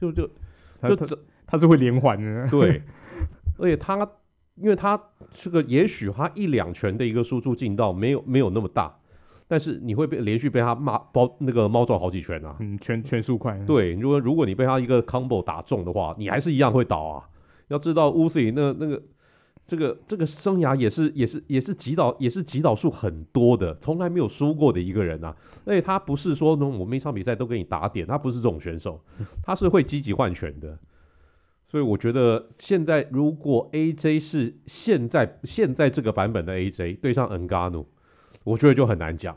[0.00, 0.28] 就就
[0.82, 2.48] 就这他是会连环的。
[2.48, 2.82] 对，
[3.58, 4.08] 而且他。
[4.56, 8.94] 因为他这个也许他一两拳的一个输出劲道没有没有那么大，
[9.52, 13.54] 但是你会被连续被他骂包那个猫撞好几拳啊，嗯，拳拳速快。
[13.66, 17.28] 对，如果如果你被他一个 combo 打中的话，你还是一样会倒啊。
[17.68, 19.02] 要知道乌斯里那那个
[19.66, 25.36] 这个这个生涯也是也是也是击倒也是击倒数很多的，从来没有输过的一个人啊。
[25.66, 28.98] 而且他不是说那我每场比赛都给你打点，他不是这种选手，
[29.44, 30.78] 他是会积极换拳的。
[31.68, 37.84] 所以我觉得现在如果 AJ 是现在现在这个版本的 AJ 对上 Ngannou，
[38.44, 39.36] 我觉得就很难讲。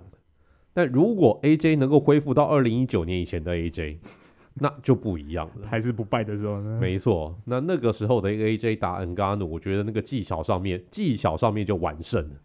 [0.76, 3.96] 但如果 AJ 能够恢复到二零一九年以前的 AJ，
[4.60, 5.68] 那就不一样了。
[5.68, 6.78] 还是不败的时候呢？
[6.82, 12.36] 没错，那那个时候的 AJ 打 Ngannou，我觉得那个技巧上面技巧上面就完胜了。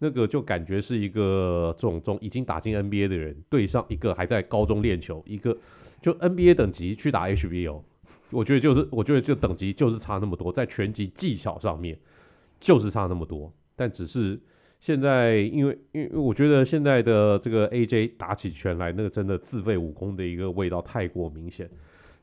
[0.00, 5.56] 那个就感觉是一个这种中已经打进 NBA 的人对上一个还在高中练球，一个
[6.02, 7.82] 就 NBA 等级去打 HBO。
[8.30, 11.96] 我觉得就是，我觉得就等级就是差那么多，在拳击技巧上面
[12.58, 13.52] 就是差那么多。
[13.74, 14.38] 但只是
[14.78, 21.68] 现在，因为因为我觉得现在的这个 AJ 打起拳来，那个真的自废武功的一个味道太过明显。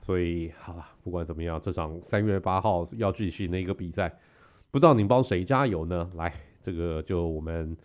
[0.01, 4.13] 所以好了，不管怎么样，这场三月八号要继续那个比赛，
[4.71, 6.09] 不知道你帮谁加油呢？
[6.15, 7.75] 来，这个就我们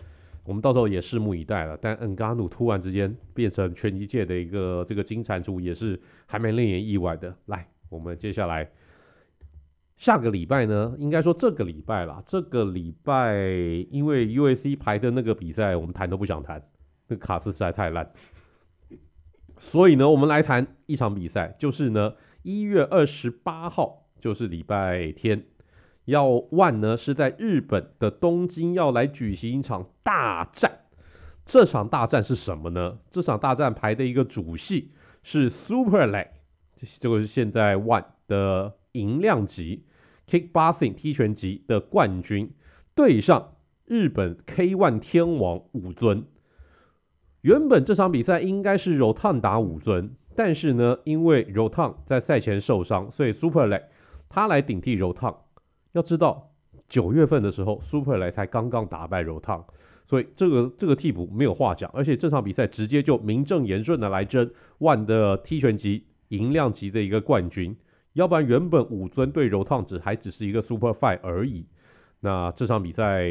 [0.44, 1.78] 我们到时候也拭目以待了。
[1.81, 7.35] 但恩嘎努突然之间变成拳击界的一个这个金蟾蜍，也是还蛮令人意外的。
[7.46, 7.66] 来。
[7.90, 8.68] 我们接下来
[9.99, 12.23] 下个礼拜呢，应该说这个礼拜啦。
[12.25, 13.35] 这个礼拜
[13.91, 16.63] 因为 UFC 排的那个比赛，我们谈都不想谈，
[17.09, 18.11] 那卡斯实在太烂。
[19.59, 25.47] 所以呢，我们来谈一场比赛，就是呢一月二十八号，就是礼拜天，
[26.05, 30.83] 要 ONE 呢是在日本的东京要来举行一场大战。
[31.45, 32.99] 这场大战是什么呢？
[33.11, 34.93] 这场大战排的一个主系
[35.25, 36.29] 是 Super Leg。
[37.01, 39.85] 这个是现在 ONE 的银量级
[40.29, 42.53] Kickboxing 踢拳级的冠军
[42.95, 43.55] 对上
[43.87, 46.25] 日本 K1 天王武尊。
[47.41, 53.85] 原本这场比赛应该是 Rotan 打武尊，但是呢，因为 Rotan 在赛前受伤，所以 Super Leg
[54.29, 55.35] 他来顶替 Rotan。
[55.93, 56.53] 要知道
[56.88, 59.64] 九月份的时候，Super Leg 才刚刚打败 Rotan，
[60.07, 66.05] 所以这个这个替补没有话讲，而且这场比赛直接就名正言顺的来争 ONE 的踢拳级。
[66.29, 67.75] 银量级的一个冠军，
[68.18, 71.64] 要不然原本武尊对柔烫子还只是一个 Super Fight 而已。
[72.18, 73.24] 那这场比赛，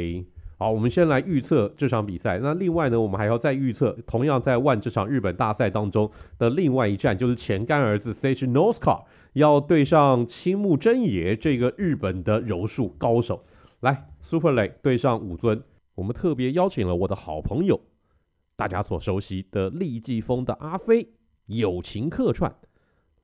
[0.58, 2.39] 好，我们先来预测这场比赛。
[2.39, 13.43] 那另外呢，我们还要再预测，同样在 ONE 这场日本大赛当中的另外一战，就是前干儿子 Sage Northcutt 要对上青木真也这个日本的柔术高手。
[13.82, 15.62] 来，Super Leg 对上武尊，
[15.95, 17.82] 我们特别邀请了我的好朋友，
[18.56, 21.10] 大家所熟悉的立技疯的阿飞，
[21.47, 22.56] 友情客串。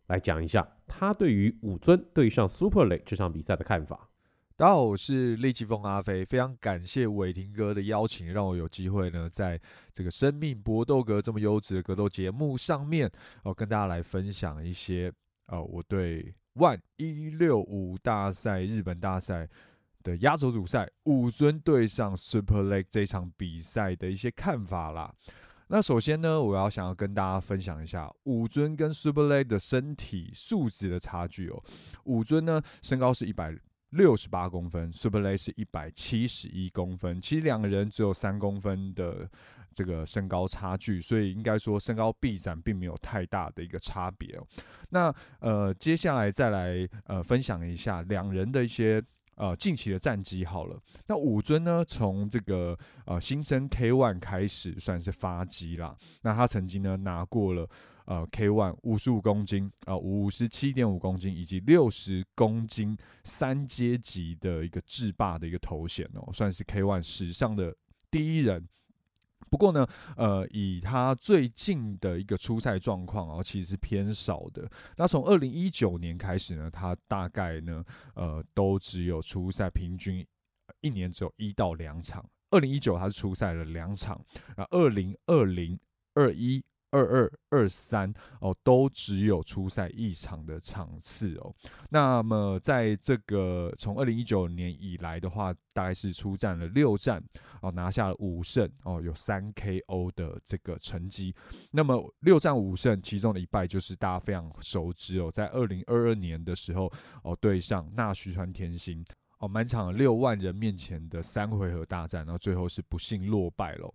[0.08, 4.10] 来讲一下他对于武尊对上 Super Leg 这场比赛的看法。
[4.56, 9.60] 大家好，我是立技疯阿飞，非常感谢伟霆哥的邀请，让我有机会呢，在
[9.92, 13.12] 这个生命搏斗格这么优质的格斗节目上面，
[13.44, 15.12] 哦，跟大家来分享一些，
[15.48, 19.50] 哦，我对万一六五大赛日本大赛
[20.04, 25.14] 的压轴主赛，武尊对上 Super Leg 这场比赛的一些看法啦。
[25.68, 31.64] 那首先呢，我要想要跟大家分享一下武尊跟 Super Leg 的身体素质的差距哦。
[32.04, 33.56] 武尊呢，身高是一百
[33.90, 39.30] 六十八公分，Super Leg 是一百七十一公分，其实两个人只有三公分的
[39.74, 44.46] 这个身高差距，所以应该说身高臂展并没有太大的一个差别哦。
[44.90, 49.02] 那呃，接下来再来呃分享一下两人的一些。
[49.36, 50.80] 呃，近期的战绩好了。
[51.08, 55.96] 那武尊呢，从这个呃新生 K ONE 开始算是发迹啦。
[56.22, 57.68] 那他曾经呢拿过了
[58.06, 67.76] 呃 K ONE 五十五公斤、啊五十七点五公斤以及六十公斤三阶级的一个制霸的一个头衔哦，算是 K ONE 史上的
[68.12, 68.68] 第一人。
[69.54, 69.86] 不过呢，
[70.18, 74.68] 呃，以他最近的一个初赛状况哦，其实是偏少的。
[74.98, 77.86] 那从二零一九年开始呢，他大概呢，
[78.16, 80.26] 呃，都只有初赛，平均
[80.82, 82.28] 一年只有一到两场。
[82.50, 84.20] 二零一九他是初赛了两场，
[84.58, 85.80] 那二零二零
[86.16, 86.64] 二一。
[86.94, 91.52] 二二二三哦，都只有出赛一场的场次哦。
[91.90, 97.22] 那么在这个从二零一九年以来的话，大概是出战了六战
[97.62, 101.36] 哦，拿下了五胜哦，有三 KO 的这个成绩。
[101.72, 106.92] 那么六战五胜，其中的一败就是大家非常熟知哦，在二零二二年的时候
[107.24, 109.04] 哦，对上纳须川天心
[109.40, 113.92] 哦，满场六万人面前的三回合大战，然后最后是不幸落败了。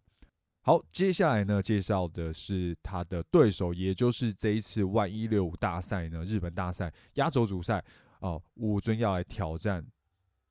[0.69, 7.83] 好，接下来呢，介绍的是他的对手，也就是这一次万一六五大赛呢，日本大赛压轴主赛
[8.21, 9.83] 哦，武尊要来挑战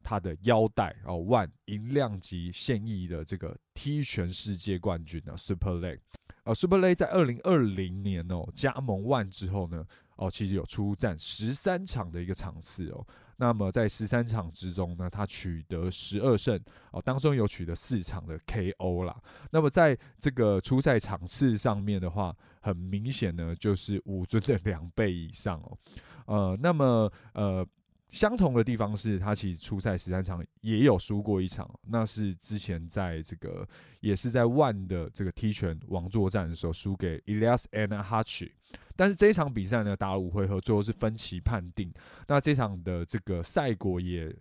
[0.01, 5.99] 他的腰带哦，万银量级现役的这个踢拳世界冠军呢，Super Leg。
[6.45, 13.05] 呃，Super Leg 在二零二零年哦加盟万之后呢，哦，其实有出战十三场的一个场次哦。
[13.37, 16.59] 那么在十三场之中呢，他取得十二胜
[16.91, 19.15] 哦，当中有取得四场的 KO 啦。
[19.51, 25.77] 那么在这个初赛场次上面的话，很明显呢，就是武尊的两倍以上哦。
[26.25, 27.65] 呃，那么呃。
[28.09, 33.67] 相同的地方是他其实初赛十三场也有输过一场，那是之前在这个
[33.99, 38.49] 也是在万的这个踢拳王座战的时候输给 Elias Anahachi，
[38.97, 41.93] 但是这一场比赛呢，打了五回合，最后是分歧判定。
[42.27, 44.35] 那这场的这个赛果也。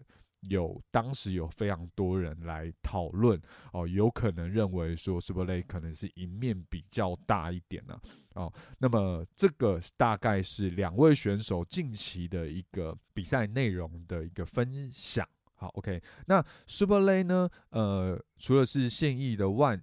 [0.50, 3.40] 有当时有非常多人来讨论
[3.72, 7.98] 哦，有可能认为说 Super Leg 可能是赢面比较大一点呢、
[8.34, 8.52] 哦。
[8.78, 15.26] 那么这个大概是两位选手近期的一个比赛内容的一个分享。
[15.54, 16.00] 好，OK。
[16.26, 17.48] 那 Super Leg 呢？
[17.70, 19.82] 呃，除了是现役的万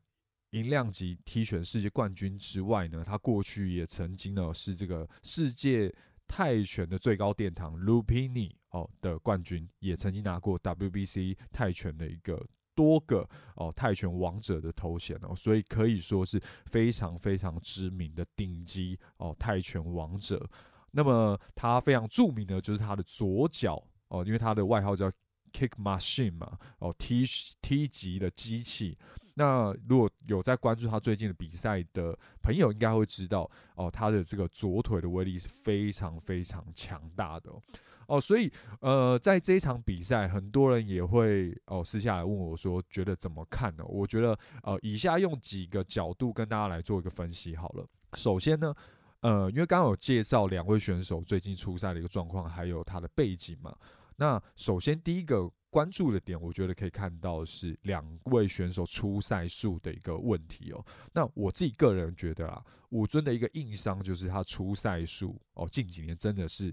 [0.54, 5.94] 银量级踢拳世界冠军之外呢，他过去也曾经呢是这个世界。
[6.26, 20.50] 泰拳的最高殿堂 Lupini 哦的冠军，也曾经拿过 WBC 泰拳的一个多个哦泰拳王者的头衔哦，所以可以说是非常非常知名的顶级哦泰拳王者。
[20.90, 25.12] 那么他非常著名的就是他的左脚哦，因为他的外号叫
[25.52, 27.26] Kick Machine 嘛哦踢
[27.62, 28.98] 踢击的机器。
[29.36, 37.60] 那如果有在关注他最近的比赛的朋友，应该会知道哦，他的这个左腿的威力是非常非常强大的哦，
[38.08, 43.84] 哦，所以呃，在这一场比赛，很多人也会哦私下来问我说，觉得怎么看呢？
[43.86, 47.84] 我觉得呃，以下用几个角度跟大家来做一个分析好了。
[48.14, 48.72] 首先呢，
[49.22, 53.76] 呃，因为刚刚有介绍两位选手最近出赛的一个状况，还有他的背景嘛。
[54.18, 55.50] 那首先第一个。
[55.74, 60.86] 关注的点，我觉得可以看到是两位选手出赛数的一个问题哦。
[61.12, 66.72] 那我自己个人觉得啊，武尊的一个硬伤就是他出赛数哦，近几年真的是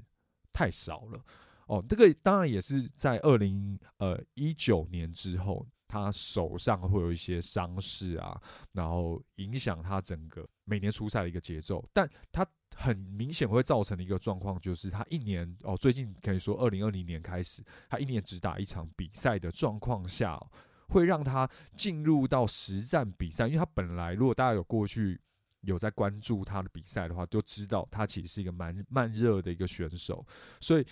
[0.53, 1.25] 太少了
[1.65, 1.83] 哦。
[1.89, 8.39] 这个当然也是在二零呃一九年之后，他手上会有一些伤势啊，
[8.73, 12.47] 然后影响他整个每年出赛的一个节奏，但他。
[12.77, 20.41] 很明显会造成的一个状况，就是他一年哦，最近可以说二零二零年开始，他一年只打一场比赛的状况下，
[20.89, 23.47] 会让他进入到实战比赛。
[23.47, 25.21] 因为他本来如果大家有过去
[25.61, 30.27] 有在关注他的比赛的话，都知道他其实是一个蛮慢热的一个选手，
[30.59, 30.87] 所以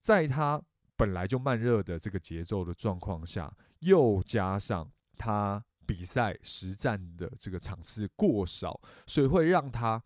[0.00, 0.62] 在他
[0.96, 10.00] 本来就慢热的这个节奏的状况下，又加上他比赛实战的这个场次过少，所以会让他。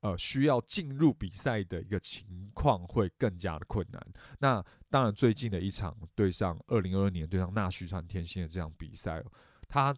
[0.00, 4.04] 呃，需要进入比赛的一个情况会更加的困难。
[4.38, 9.22] 那当然，最近的一场对上二零二二年对上纳须川天心的这场比赛，
[9.68, 9.94] 他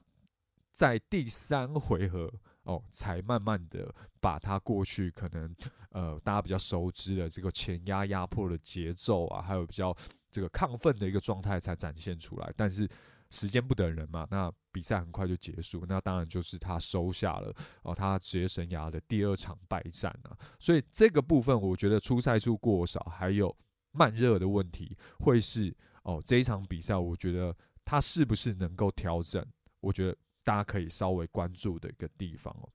[0.73, 2.33] 在第三回合
[2.65, 5.55] 哦，才慢慢的把他过去可能
[5.91, 9.97] 呃大家比较熟知的这个前压压迫的节奏啊，还有比较
[10.31, 12.53] 这个亢奋的一个状态才展现出来。
[12.57, 12.89] 但是
[13.33, 17.53] 时间不等人嘛，那比赛很快就结束，那当然就是他收下了
[17.83, 20.37] 哦他职业生涯的第二场败战啊。
[20.61, 23.53] 所以这个部分我觉得出赛数过少，还有
[23.91, 25.75] 慢热的问题，会是
[26.05, 29.45] 哦这一场比赛，我觉得他是不是能够调整？
[29.81, 30.17] 我觉得。
[30.45, 32.69] 大家可以稍微关注的一个地方哦。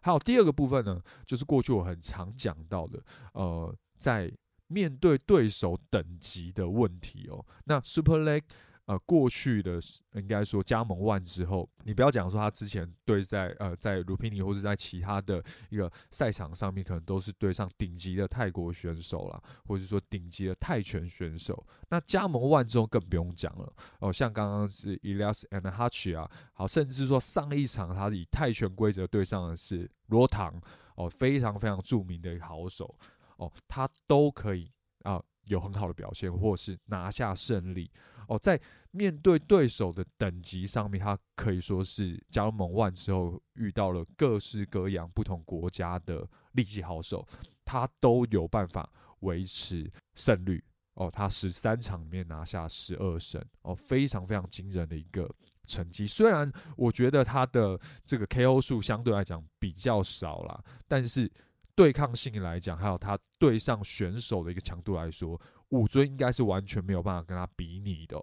[0.00, 4.32] 还有第二个部分呢，就是过去我很常讲到的，呃，在
[4.68, 7.44] 面对对手等级的问题哦。
[7.64, 8.44] 那 Super Leg。
[8.86, 9.80] 呃，过去的
[10.14, 21.64] 应该说加盟 ONE 之后，你不要讲说他之前对在呃在鲁皮尼或者在其他的一个赛场上面，可能都是对上顶级的泰国选手啦，或者说顶级的泰拳选手。
[21.88, 30.60] 那加盟 ONE 之后更不用讲了哦，像刚刚是 Elias and Hachi 啊，好，甚至说上一场他以泰拳规则对上的是罗唐
[30.96, 32.98] 哦，非常非常著名的一个好手
[33.36, 34.70] 哦，他都可以
[35.04, 37.90] 啊、有很好的表现，或是拿下胜利。
[38.32, 38.58] 哦，在
[38.92, 47.26] 面对对手的等级上面，他可以说是加盟 ONE 之后遇到了各式各样不同国家的利器好手，
[47.62, 50.64] 他都有办法维持胜率。
[50.94, 55.30] 哦，他十三场里面拿下十二胜，哦，非常非常惊人的一个
[55.66, 56.06] 成绩。
[56.06, 61.30] 虽然我觉得他的这个 KO 数相对来讲比较少啦，但是
[61.74, 65.40] 对抗性来讲，还有他对上选手的一个强度来说。
[65.72, 68.16] 武尊应该是完全没有办法跟他比拟的，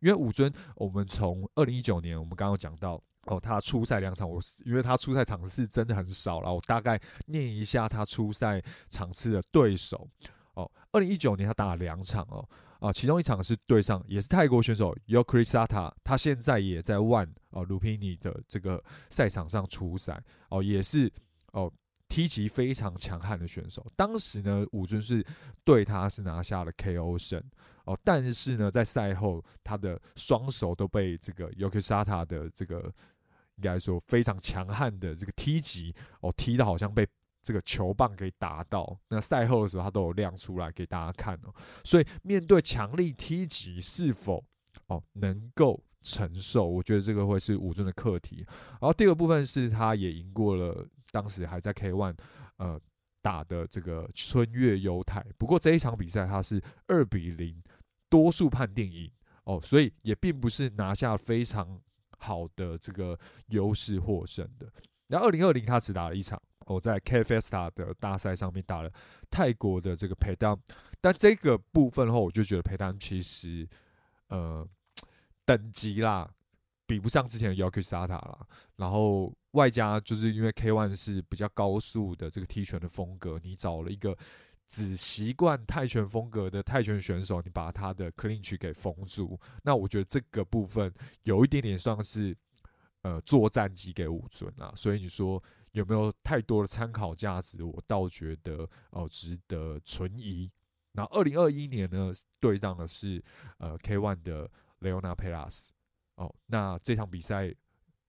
[0.00, 10.08] 因为武尊，我们从二零一九年，我们刚刚讲到哦，他出赛两场，我是因为他出赛场次真的很少了，我大概念一下他出赛场次的对手
[10.54, 12.48] 哦，二零一九年他打了两场哦，
[12.80, 21.12] 啊，其中一场是对上也是泰国选手 Yokrisata，他现在也在 ONE 哦鲁皮尼的这个赛场上出赛哦，也是
[21.52, 21.72] 哦。
[22.16, 25.22] 踢击非常强悍的选手，当时呢，武尊是
[25.64, 27.38] 对他是拿下了 KO 胜
[27.84, 32.90] 哦，但是呢，在赛后他的双手都被这个 Yokisata 的这个
[33.56, 37.06] 应该说非常强悍的这个踢击哦，踢得好像被
[37.42, 38.98] 这个球棒给打到。
[39.08, 41.54] 那赛后的时候，他都有亮出来给大家看哦。
[41.84, 44.42] 所以面对强力踢击，是否
[44.86, 46.66] 哦能够承受？
[46.66, 48.42] 我觉得这个会是武尊的课题。
[48.70, 50.88] 然后第二部分是，他也赢过了。
[51.16, 52.14] 当时还在 K ONE，
[52.58, 52.78] 呃，
[53.22, 57.62] 打的这个春月优太，不过这一场比赛他是二比零
[58.10, 59.10] 多数判定赢
[59.44, 61.80] 哦，所以也并不是拿下非常
[62.18, 64.70] 好的这个优势获胜的。
[65.06, 68.92] 那二零二零他只打了一场哦，在 K Festa 的大赛上面打了
[69.30, 70.54] 泰国的这个佩丹，
[71.00, 73.66] 但这个部分的话，我就觉得佩丹其实
[74.28, 74.68] 呃
[75.46, 76.30] 等级啦。
[76.86, 84.16] 比不上之前的 Yokisata 啦，然后外加就是因为 K-1 是比较高速的这个踢拳的风格，你找了一个
[84.68, 90.92] 只习惯泰拳风格的泰拳选手，你把他的 clinch 给封住，那我觉得这个部分
[91.24, 92.36] 有一点点算是
[93.02, 97.64] 呃作战机给武尊啦，所以你说有没有太多的参考价值？
[97.64, 100.50] 我倒觉得哦、呃、值得存疑。
[100.92, 103.22] 那二零二一年呢，对上的是
[103.58, 105.68] 呃 K-1 的 Leona Pelas。
[106.16, 107.54] 哦，那这场比赛，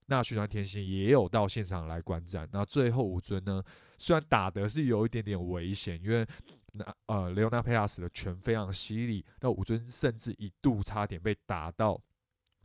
[0.08, 2.48] 那须川天心也有到现场来观战。
[2.52, 3.64] 那最后武尊呢，
[3.98, 6.26] 虽然打的是有一点点危险，因为
[6.74, 12.02] 那呃雷欧纳佩拉斯的拳非常犀利，那武尊甚至一度差点被打到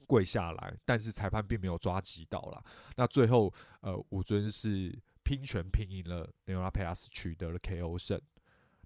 [0.07, 2.63] 跪下来，但是裁判并没有抓击到啦。
[2.97, 8.21] 那最后呃武尊是拼拳拼赢了雷欧纳佩拉斯，取得了 KO 胜。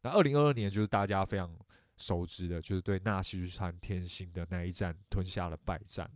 [0.02, 1.54] 那二零二二年就是大家非常
[1.96, 6.08] 熟知的，就是对纳西川天心的那一战吞下了败战。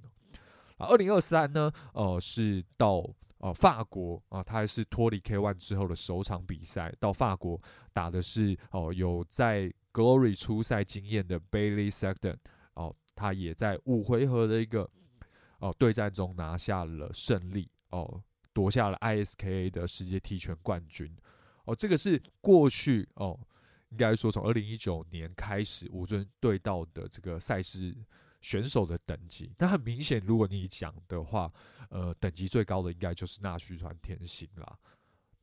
[0.86, 3.04] 二零二三呢，呃，是到
[3.38, 7.60] 呃法国啊，他还是脱离 K ONE 之后的首场比赛，到法国
[7.92, 12.36] 打的是哦、有在 Glory 出赛经验的 Bailey Sexton
[12.74, 14.88] 哦、他也在五回合的一个
[15.58, 18.22] 哦、对战中拿下了胜利哦、
[18.52, 21.14] 夺下了 ISKA 的世界踢拳冠军
[21.64, 23.38] 哦、这个是过去哦、
[23.90, 27.96] 应该说从二零一九年开始武尊对到的这个赛事。
[28.40, 31.52] 选手的等级，那很明显，如果你讲的话，
[31.90, 34.78] 呃，等级最高的应该就是纳须川天心啦。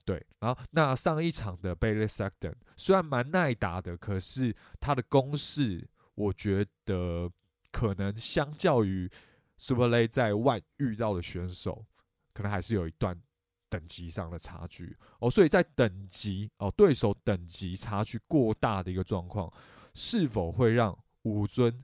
[0.04, 7.30] 对，然后那上一场的 Bailey Sexton 虽然蛮耐打的，可是他的攻势，我觉得
[7.72, 9.12] 可能相较于
[9.58, 11.86] Super Lay 在外遇到的选手，
[12.34, 13.22] 可能还是有一段
[13.70, 15.30] 等级上的差距哦。
[15.30, 19.52] 所以在等级哦，对手等级差距过大的一个状况，
[19.94, 21.84] 是否会让武尊？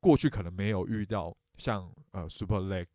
[0.00, 2.86] 过去可能没有遇到像呃 Super Leg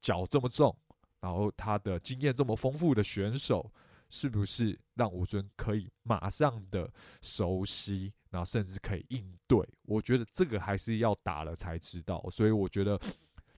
[0.00, 0.76] 脚这么重，
[1.20, 3.72] 然后他的经验这么丰富的选手，
[4.10, 9.58] 是不是让武尊可以马上的熟悉，然后甚至可以应对？
[9.82, 12.24] 我觉得这个还是要打了才知道。
[12.30, 13.00] 所以我觉得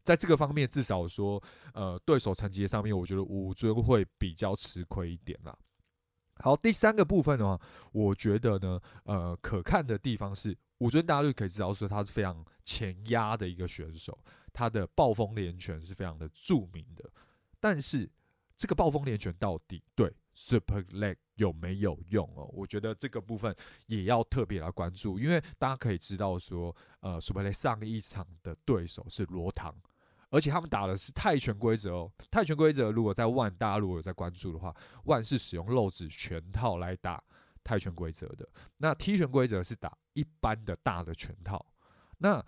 [0.03, 1.43] 在这个方面，至少说，
[1.75, 5.59] 呃，对手成绩上面，我觉得武尊会比较吃亏一点啦。
[6.41, 7.61] 好，第三个部分的话，
[7.93, 14.17] 我觉得呢，呃，可看的地方是武尊，大家就可以知道说他是非常前压的一个选手，
[14.53, 17.11] 他的暴风连拳是非常的著名的。
[17.61, 18.09] 但是
[18.57, 22.49] 这个暴风连拳到底对 Super Leg 有没有用哦？
[22.53, 23.55] 我觉得这个部分
[23.87, 29.75] 也要特别来关注，因为大家可以知道说，呃，Super Leg 上一场的对手是罗唐，
[30.31, 32.13] 而且他们打的是泰拳规则哦。
[32.31, 34.75] 泰拳规则如果在 ONE 大家如果有在关注的话
[35.05, 37.23] ，ONE 是使用漏指拳套来打
[37.63, 41.65] 泰拳规则的，那踢拳规则是打一般的大的拳套。
[42.19, 42.45] 那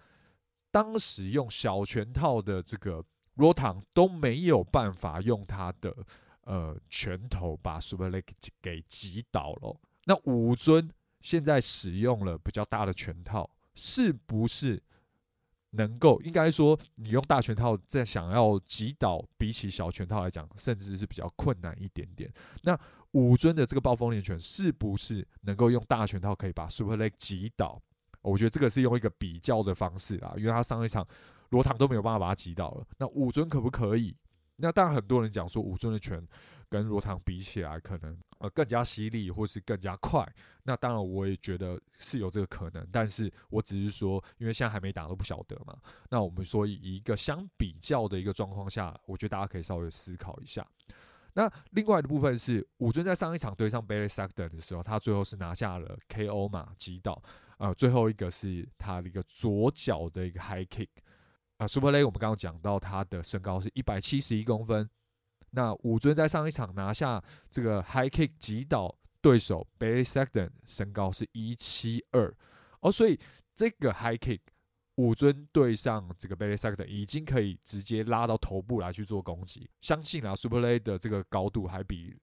[0.71, 3.05] 当时用小拳套的这个。
[3.35, 5.97] 罗唐都没有办法用他的
[6.43, 8.25] 呃拳头把 Super Leg
[8.61, 9.81] 给击倒了。
[10.05, 14.83] 那武尊现在使用了比较大的拳套，是不是
[15.71, 16.21] 能够？
[16.23, 22.33] 应该说，你用大拳套在想要击倒，比起小拳套来讲，甚至是比较困难一点点。
[22.63, 22.79] 那
[23.13, 27.81] 武尊的这个暴风连拳，是不是能够用大拳套可以把 Super Leg 击倒？
[28.23, 31.07] 我觉得这个是用一个比较的方式啦，因为他上一场。
[31.51, 34.17] 罗唐都没有办法把他击倒了，那武尊可不可以？
[34.55, 36.25] 那当然，很多人讲说武尊的拳
[36.71, 40.27] 跟罗唐比起来，可能呃更加犀利，或是更加快。
[40.63, 45.77] 那当然，我也觉得是有这个可能，但是我只是说，因为现在还没打都不晓得嘛。
[46.09, 50.67] 那我们说以一个相比较的一个状况下，我觉得大家可以稍微思考一下。
[51.33, 57.23] 那另外的部分是武尊在上一场对上 Barry Sugden 的时候，他最后是拿下了 KO 嘛，击倒。
[57.59, 60.89] 呃，最后一个是他的一个左脚的一个 High Kick。
[61.59, 64.89] 啊，Super Leg，我们刚刚讲到他的身高是一百七十一公分。
[65.53, 72.35] 那武尊在上一场拿下这个 High Kick 击倒对手 Bailey Sugden，身高是一七二。
[72.81, 73.19] 哦，所以
[73.55, 74.41] 这个 High Kick
[74.97, 79.69] 武尊对上这个 Bailey Sugden 已经可以直接拉到头部来去做攻击。
[79.81, 82.17] 相信啊，Super Leg 的这个高度还比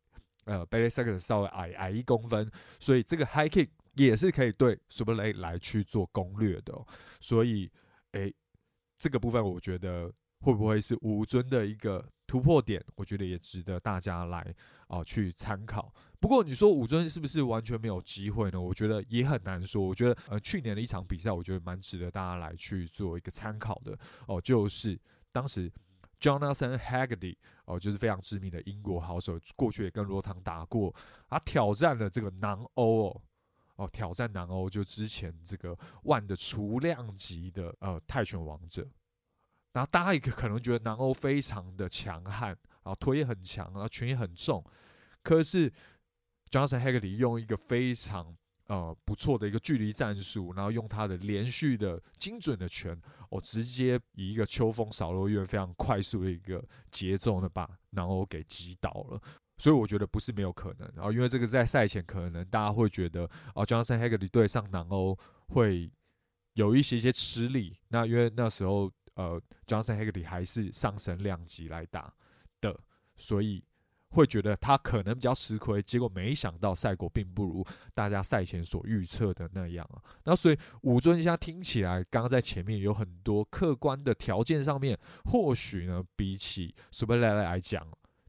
[0.45, 6.73] 呃 Bailey Sugden 稍微矮矮一公分，所以这个 High Kick 也是可以对 Super Leg 来去做攻略的。
[7.19, 7.71] 所以，
[8.11, 8.33] 诶。
[8.99, 12.83] 这个部分我觉得会不会是武尊的一个突破点？
[12.95, 14.53] 我觉得也值得大家来
[14.87, 15.93] 啊、去参考。
[16.19, 18.59] 不过你说武尊是不是完全没有机会呢？
[18.59, 19.83] 我觉得也很难说。
[19.83, 24.99] 我觉得呃去年的一场比赛，我觉得蛮值得大家来去做一个参考的哦、就是
[25.31, 25.71] 当时
[26.19, 27.35] Jonathan Haggerty
[27.65, 30.93] 哦、就是非常知名的英国好手，过去也跟罗唐打过，
[31.29, 33.21] 他挑战了这个南欧哦。
[33.75, 38.83] 哦，挑战南欧就之前这个万的除量级的呃泰拳王者，
[39.77, 44.63] 然后大家也可能觉得南欧非常的强悍，啊腿也很强，然后拳也很重，
[45.21, 45.71] 可是
[46.49, 52.99] ，Johnson Haggerty 用一个非常呃不错的一个距离战术，然后用他的连续的精准的拳，
[53.29, 59.21] 哦直接以一个秋风扫落叶非常快速的一个节奏呢，把南欧给击倒了。
[59.59, 65.15] 所以我觉得不是没有可能然啊，因为这个在赛前可能大家会觉得啊，Johnson Haggerty 对上南欧
[65.49, 65.91] 会
[66.53, 67.77] 有一些些吃力。
[67.89, 72.13] 那因为那时候呃，Johnson Hagerty 还是上升量级来打
[72.61, 72.79] 的，
[73.15, 73.63] 所以
[74.09, 75.81] 会觉得他可能比较吃亏。
[75.83, 80.01] 结果没想到赛果并不如大家赛前所预测的那样啊。
[80.23, 87.85] 那所以武尊现在听起来，刚刚在前面有很多客观的条件上面，或许呢比起 Super l e 来讲。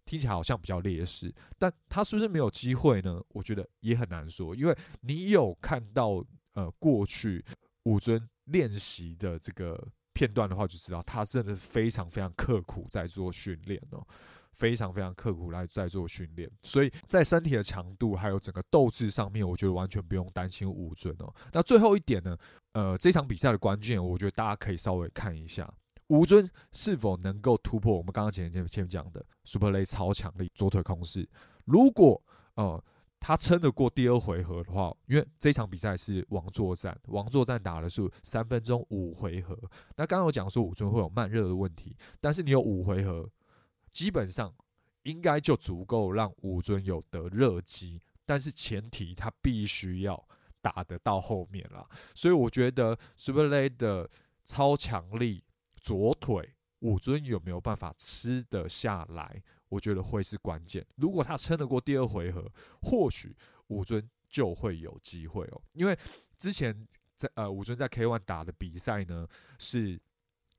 [0.09, 3.22] 听起来好像比较劣势，但他是不是没有机会呢？
[3.28, 6.24] 我觉得也很难说，因为你有看到
[6.55, 7.45] 呃过去
[7.82, 9.86] 武尊练习的这个
[10.18, 14.04] 片段的话，就知道他真的是非常非常刻苦在做训练哦，
[14.54, 21.32] 非常非常刻苦来在做训练，所以在身体的强度还有整个斗志上面，我觉得完全不用担心吴尊哦。
[21.52, 22.36] 那最后一点呢，
[22.72, 25.72] 呃，这场比赛的关键，我觉得大家可以稍微看一下。
[26.08, 31.28] 吴尊是否能够突破我们刚刚前前前面讲的 Super Lay 超强力左腿控势？
[31.64, 32.20] 如果
[32.54, 32.82] 呃
[33.20, 39.58] 他撑得过第二回合的话，因为这场比赛是王座战，王座战打的是三分钟五回合。
[39.96, 43.28] 那刚刚有讲说武尊会有慢热的问题，但是你有五回合，
[43.90, 44.54] 基本上
[45.02, 48.00] 应该就足够让武尊有得热机。
[48.24, 50.28] 但是前提他必须要
[50.60, 51.86] 打得到后面啦。
[52.14, 54.10] 所以我觉得 Super Leg 的
[54.44, 55.44] 超强力。
[55.80, 59.40] 左腿武尊有没有办法吃得下来？
[59.68, 60.86] 我觉得会是关键。
[60.96, 62.50] 如果他撑得过第二回合，
[62.82, 63.36] 或许
[63.68, 65.62] 武尊就会有机会哦。
[65.72, 65.98] 因为
[66.36, 69.26] 之前在呃武尊在 K ONE 打的比赛呢，
[69.58, 70.00] 是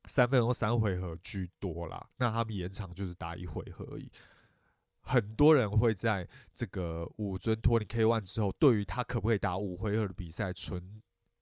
[0.05, 2.09] 三分钟三回合居多啦。
[2.17, 4.11] 那他们延长就是打一回合而已。
[5.01, 11.01] 很多人会在这个武尊脱离 K ONE 之后，对于他可不可以打五回合的比赛存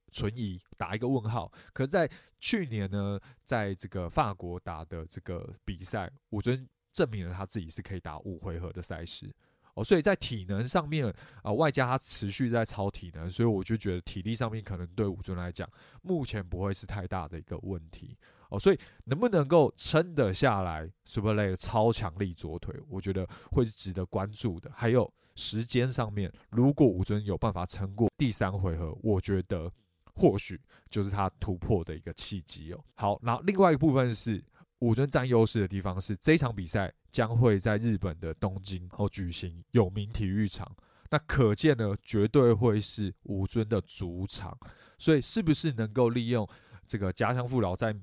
[0.09, 1.51] 存疑，打一个问号。
[1.74, 2.09] 可是在
[2.39, 6.68] 去年呢，在这个法国打的这个比赛，武尊
[6.98, 9.32] 证明了他自己是可以打五回合的赛事。
[9.76, 15.70] 哦，所以在体能上面啊、外加他持续在超体能，所以我就觉得体力上面可能对武尊来讲，
[16.02, 18.18] 目前不会是太大的一个问题。
[18.50, 24.72] 哦，所以能不能够撑得下来 Super Leg 的超强力左腿，我觉得会是值得关注的。
[24.74, 29.72] 还有时间上面，如果武尊有办法撑过第三回合，我觉得
[30.16, 32.84] 或许就是他突破的一个契机哦。
[32.95, 34.43] 好，那另外一个部分是。
[34.80, 40.76] 武尊占优势的地方是，这场比赛将会在日本的东京哦举行有名体育场，
[41.10, 44.56] 那可见呢，绝对会是武尊的主场，
[45.00, 46.48] 所以是不是能够利用
[46.86, 47.96] 这个家乡父老在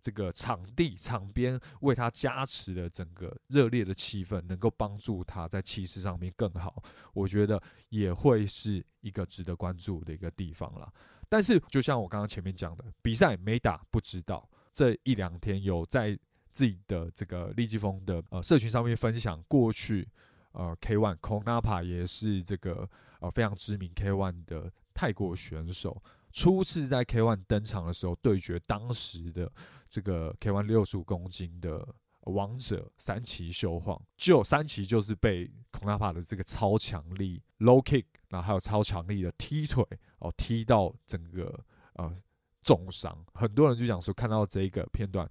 [0.00, 6.82] 这个场地场边为他加持的整个热烈的气氛，能够帮助他在气势上面更好？
[7.12, 10.92] 我觉得也会是一个值得关注的一个地方了。
[11.28, 14.48] 但是，就像我刚刚前面讲的，比赛没打不知道。
[14.72, 16.18] 这一两天有在
[16.50, 20.08] 自己的这个利基峰的呃社群上面分享过去
[20.52, 22.88] 呃 K1 Konapa 也是这个
[23.20, 26.02] 呃非常知名 K1 的泰国选手，
[26.32, 29.50] 初次在 K1 登场的时候对决当时的
[29.88, 31.86] 这个 K1 六十五公斤的
[32.22, 39.84] 王者三崎秀晃，就三崎就是被 Konapa 的这个超强力 low kick，然后还有超强力的踢腿
[40.18, 41.64] 哦踢到整个
[41.94, 42.14] 呃。
[42.62, 45.28] 重伤，很多人就讲说，看到这一个片段，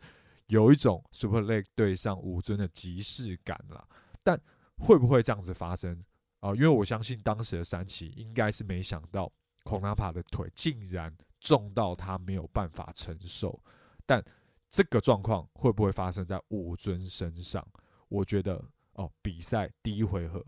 [0.48, 3.88] 有一种 Super Leg 对上武尊的即视感了。
[4.24, 4.40] 但
[4.78, 6.04] 会不会这样子发生
[6.42, 9.32] 啊、因为我相信当时的三崎应该是没想到
[9.64, 13.62] Konapa 的腿竟然重到他没有办法承受。
[14.08, 14.24] 但
[14.68, 17.64] 这个状况会不会发生在武尊身上？
[18.10, 18.60] 我觉得
[18.94, 20.44] 哦，比赛第一回合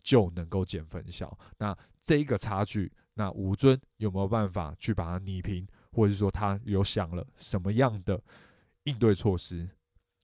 [0.00, 1.36] 就能够见分晓。
[1.56, 5.66] 那这一个差距，那武尊有没有办法去把它弭平？
[5.98, 8.22] 或者是说他有想了什么样的
[8.84, 9.68] 应对措施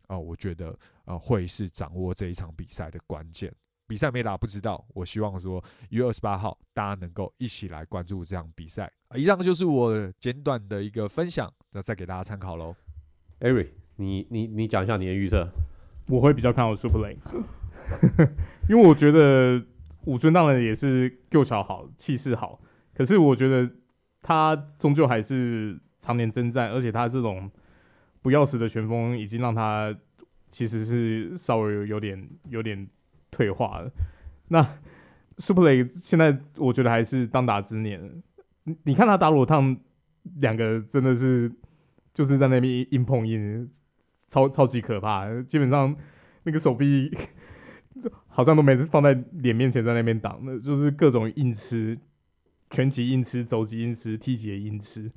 [0.06, 0.20] 啊、呃？
[0.20, 0.68] 我觉得
[1.04, 3.52] 啊、呃，会是掌握这一场比赛的关键。
[3.88, 8.88] 比赛没打不知道，我希望说一月二十八号大家能够一起来关注这场比赛。
[9.16, 12.76] 以上就是我简短的一个分享，那再给大家参考喽。
[13.40, 15.50] Eric，你你你讲一下你的预测。
[16.06, 17.16] 我会比较看好 Super Leg，
[18.70, 19.60] 因为我觉得
[20.04, 22.60] 武尊当然也是够巧好，气势好，
[22.94, 23.68] 可是我觉得。
[24.26, 27.50] 他终究还是常年征战，而且他这种
[28.22, 29.94] 不要死的拳风已经让他
[30.50, 32.88] 其实是稍微有点有点
[33.30, 33.92] 退化了。
[34.48, 34.66] 那
[35.36, 38.22] Super Leg 现在我觉得还是当打之年。
[38.84, 39.76] 你看他打裸烫，
[40.36, 41.52] 两个真的是
[42.14, 43.68] 就是在那边硬碰硬，
[44.28, 45.28] 超超级可怕。
[45.42, 45.94] 基本上
[46.44, 47.14] 那个手臂
[48.28, 51.98] 好像都没放在脸面前，在那边挡，那就是各种硬吃。
[52.74, 55.08] 拳击硬吃，肘击硬吃，踢击也硬吃，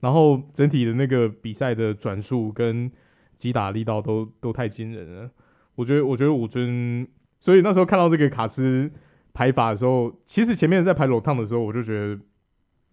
[0.00, 2.90] 然后整体的那个比赛的转速跟
[3.38, 5.30] 击打力道都都太惊人了。
[5.74, 7.08] 我觉得，我觉得武尊，
[7.40, 8.90] 所以那时候看到这个卡斯
[9.32, 12.20] 排法的时候，其实前面在排裸烫的时候，我就觉得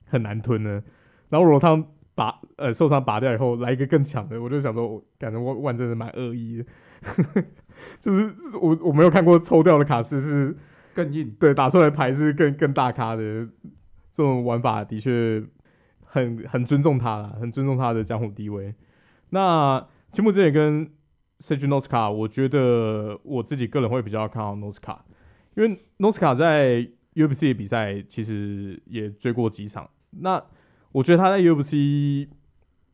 [0.05, 0.81] 很难吞呢。
[1.29, 6.65] 然后裸烫拔呃受伤拔掉以后，来一个更强的，我就想说，感觉万万真的蛮恶意的，
[7.99, 10.55] 就是我我没有看过抽掉的卡斯是
[10.93, 13.47] 更硬，对，打出来牌是更更大咖的。
[14.15, 15.43] 这种玩法的确
[16.05, 18.73] 很很尊重他了，很尊重他的江湖地位。
[19.31, 20.89] 那青木真也跟
[21.39, 24.99] Seju Nosuka，我觉得我自己个人会比较看好 Nosuka，
[25.57, 29.89] 因为 Nosuka 在 UFC 的比赛其实也追过几场。
[30.11, 30.41] 那
[30.93, 32.29] 我觉得他在 UFC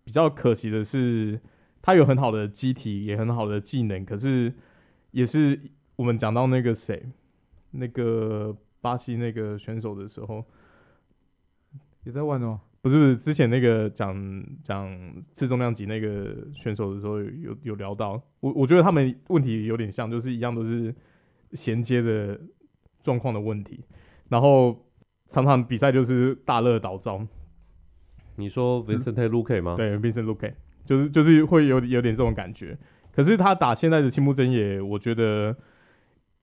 [0.04, 1.40] 比较可惜的是，
[1.84, 4.52] 他有很好的机体，也很好的技能，可是
[5.12, 5.62] 也是
[5.98, 7.06] 我们讲到那个谁，
[7.70, 10.44] 那个巴西那个选手的时候。
[12.04, 14.90] 也在玩哦，不是不是，之前那个讲讲
[15.34, 20.94] 次重量级那个选手的时候有有，有聊到，我我觉得他们问题有点像，就是一样都是
[21.54, 22.40] 衔接的
[23.04, 23.84] 状况的问题，
[24.30, 24.86] 然后
[25.30, 27.26] 常常比赛就是大热倒灶。
[28.36, 29.76] 你说 Vicente Luque 吗？
[29.76, 30.54] 对，Vicente Luque
[30.86, 32.76] 就是就是会有有点这种感觉，
[33.12, 35.56] 可是他打现在的青木真也，我觉得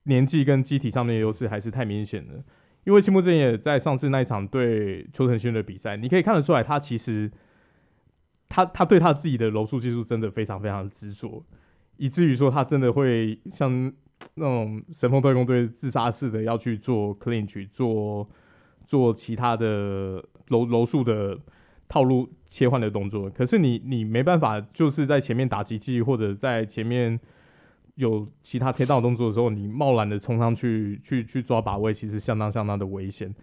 [0.03, 2.43] 年纪跟机体上面的优势还是太明显了。
[2.85, 7.29] 因为青木真也在上次那一场对秋藤轩的比赛，你可以看得出来，他其实
[8.47, 11.43] 他他对他自己的柔术技术真的非常非常执着，
[11.97, 13.91] 以至于说他真的会像
[14.35, 18.27] 那种神风特工队自杀式的要去做 clinch，做
[18.85, 21.37] 做其他的柔柔术的
[21.87, 23.29] 套路切换的动作。
[23.29, 27.19] 可是你你没办法，就是在前面打击技或者在前面
[27.99, 33.35] 有其他贴道动作的时候，你贸然的冲上去去去抓把位，其实相当相当的危险。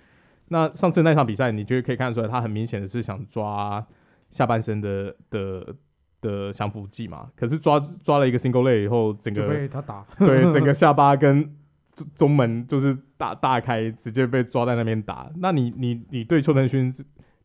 [0.49, 3.87] 那上次那场比赛，你就可以看出来，他很明显的是想抓
[4.31, 5.75] 下半身的的
[6.23, 7.31] 的降服技嘛。
[7.37, 11.55] 可是抓抓了一个 single leg 以后，整个被他打，对，整个下巴跟
[11.93, 15.31] 中中门就是大大开，直接被抓在那边打。
[15.37, 16.91] 那你你你对邱腾勋，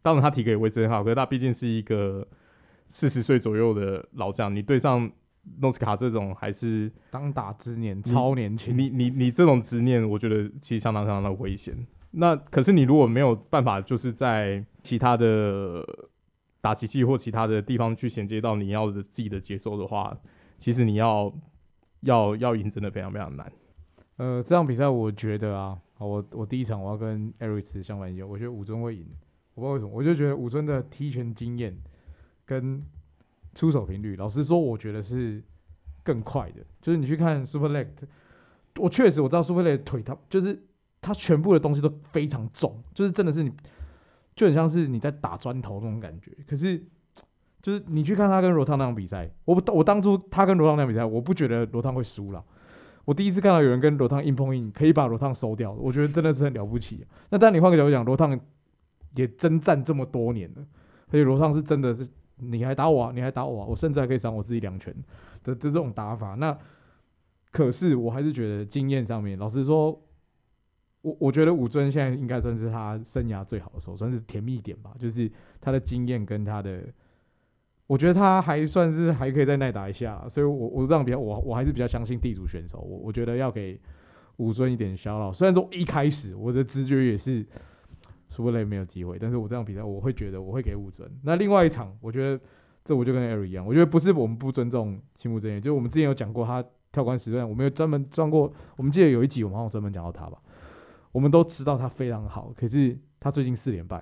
[0.02, 2.26] 当然他体格也维持很好，可是他毕竟是一个
[2.90, 5.12] 四十岁左右的老将，你对上
[5.60, 8.78] 诺斯卡这种还是当打之年，超年轻。
[8.78, 11.76] 你你你，这种执念，我觉得其实相当相当的危险。
[12.12, 15.84] 那可是你如果没有办法，就是在其他的
[16.60, 20.16] 打击器或其他的地方去衔接到你要的自己的节奏的话，
[20.60, 21.34] 其实你要
[22.02, 23.52] 要要赢真的非常非常难。
[24.18, 29.08] 呃，这场比赛我觉得啊，我我第一场我要跟 Eric 相反一样，我觉得武尊会赢。
[29.56, 31.76] 我不知道为什么，我就觉得武尊的踢拳经验
[32.46, 32.86] 跟
[33.54, 35.44] 出手频率，老实说，我觉得是
[36.04, 36.62] 更快的。
[36.82, 37.88] 就是你去看 Super Leg，
[38.78, 40.68] 我确实我知道 Super Leg 腿他就是。
[41.04, 43.52] 他全部的东西都非常重，就是真的是你，
[44.36, 46.32] 就很像是你在打砖头那种感觉。
[46.48, 46.78] 可是，
[47.60, 52.46] 就是你去看他跟罗汤那场比赛，我不我当初他跟罗汤那场比赛，我不觉得罗汤会输了。
[53.04, 57.04] 我第一次看到有人跟罗汤硬碰硬，可以把罗汤收掉，我觉得真的是很了不起。
[57.32, 58.40] 那但你换个角度讲，罗汤
[59.16, 60.64] 也征战这么多年了，
[61.10, 62.08] 所以罗汤是真的是
[62.42, 64.94] 你还打我啊，你还打我啊，我甚至还可以赏我自己两拳
[65.44, 66.36] 的这种打法。
[66.36, 66.58] 那
[67.52, 70.02] 可是我还是觉得经验上面，老实说。
[71.04, 74.94] 我我觉得武尊现在应该算是他生涯最好的时候，算是甜蜜点吧。
[75.00, 75.28] 就是
[75.60, 76.80] 他的经验跟他的，
[77.88, 80.24] 我觉得他还算是还可以再耐打一下。
[80.30, 82.78] 所以我，我我这样比较，我我还是比较相信地主选手。
[82.82, 83.82] 我我觉得要给
[84.38, 85.34] 武尊一点小老。
[85.34, 87.44] 虽然说一开始我的直觉也是
[88.32, 91.08] 苏雷没有机会，但是我这场比赛，我会觉得我会给武尊。
[91.22, 92.42] 那另外一场，我觉得
[92.84, 100.42] 这我就跟艾瑞一样，我觉得不是我们不尊重青木真也，就是我们之前有讲过他跳关时段，我们有专门装过，我们记得有一集我们好像专门讲到他吧。
[101.12, 103.98] 我们都知道他非常好，可是他最近四连败，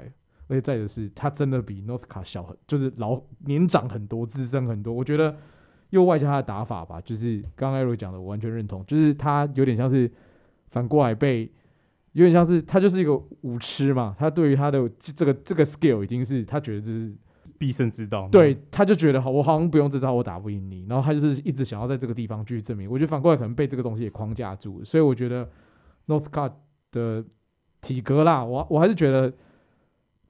[0.48, 4.94] 而且再的是，他真的比 Northcutt 小，就是老年长很多，资深很多。
[4.94, 5.36] 我觉得
[5.90, 10.12] 又外加他的打法吧，就是刚刚 Eric 讲的，我完全认同，就是他有点像是
[10.70, 11.52] 反过来被，
[12.14, 17.14] 有点像是他就是一个武痴嘛，他对于他的这个这个 skill 已经是他觉得这是
[17.58, 22.90] 必胜之道，对，他就觉得好，我好像不用这招我打不赢你，然后他就是一直想要在这个地方继续证明。
[22.90, 25.50] 我觉得反过来可能被这个东西也框架住，所以我觉得
[26.08, 26.54] Northcutt。
[26.92, 27.24] 的
[27.82, 29.32] 体格啦，我我还是觉得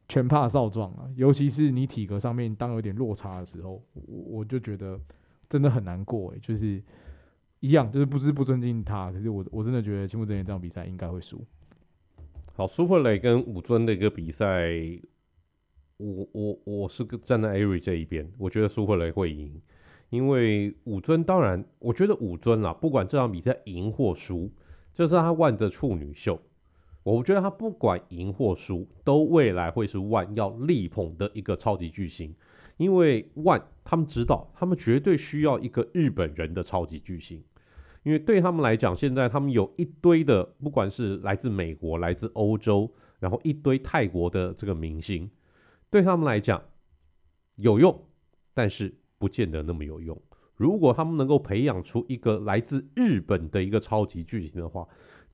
[0.10, 4.04] 全怕少壮啊，尤其是你体格上面当有点落差的时候，我
[4.40, 5.00] 我就觉得
[5.48, 6.84] 真的很难过诶，就是
[7.62, 11.42] 一样，就是不是不尊敬他，可是我我真的觉得青木真彦这场比赛应该会输。
[12.60, 14.70] 好，苏慧蕾跟武尊的一个比赛，
[15.96, 19.62] 我我我是站在艾瑞这一边，我觉得苏慧蕾会赢，
[20.10, 24.52] 因为武尊当然，我觉得武尊啦，不管这场比赛赢或输，
[24.94, 26.38] 这是他万的处女秀。
[27.04, 32.36] 我觉得他不管赢或输，都未来会是 ONE 要力捧的一个超级巨星，
[32.76, 37.42] 因为 ONE 他们知道，他们绝对需要一个日本人的超级巨星，
[38.04, 42.90] 因为对他们来讲，现在他们有一堆的，不管是来自美国、来自欧洲，
[43.20, 45.30] 然后一堆泰国的这个明星，
[45.90, 46.62] 对他们来讲
[47.56, 48.06] 有用，
[48.54, 50.20] 但是不见得那么有用。
[50.56, 54.88] 如果他们能够培养出一个来自日本的一个超级巨星的话，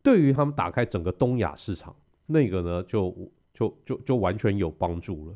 [0.03, 1.95] 对于他们打开整个东亚市场，
[2.25, 5.35] 那个呢，就就就就完全有帮助了。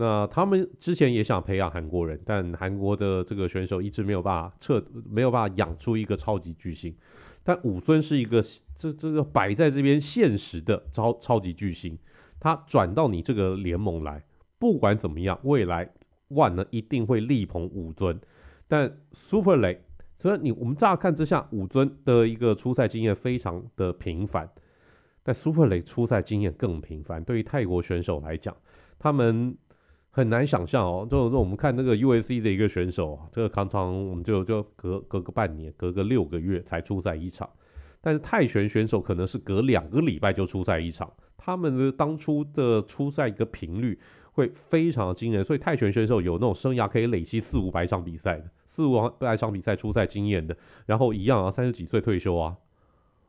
[0.00, 4.80] 那他们之前也想培养韩国人，但韩国的这个选手一直没有办法撤，
[5.10, 6.94] 没有办法养出一个超级巨星。
[7.42, 8.40] 但武尊是一个
[8.76, 11.98] 这这个摆在这边现实的超超级巨星，
[12.38, 14.22] 他转到你这个联盟来，
[14.58, 15.90] 不管怎么样，未来
[16.28, 18.20] ONE 呢一定会力捧武尊。
[18.68, 19.78] 但 Super Leg。
[20.20, 24.48] 所以你我们乍看之下，武尊的一个出赛经验非常的频繁，
[25.22, 27.22] 但 Super Leg 出赛经验更频繁。
[27.22, 28.56] 对于泰国选手来讲，
[28.98, 29.56] 他们
[30.18, 31.06] 很难想象哦。
[31.08, 37.48] 就那我们看那个 UFC 的一个选手，这个常常我们就就隔隔个半年，隔个六个月才出赛一场。
[38.00, 43.98] 但是泰拳选手可能是隔两个礼拜就出赛一场，他们的当初的出赛一个频率
[44.32, 45.44] 会非常的惊人。
[45.44, 48.44] 所以泰拳选手有那种生涯可以累积四五百场比赛的。
[48.66, 50.56] 四五百场比赛出赛经验的，
[50.86, 52.56] 然后一样啊，三十几岁退休啊，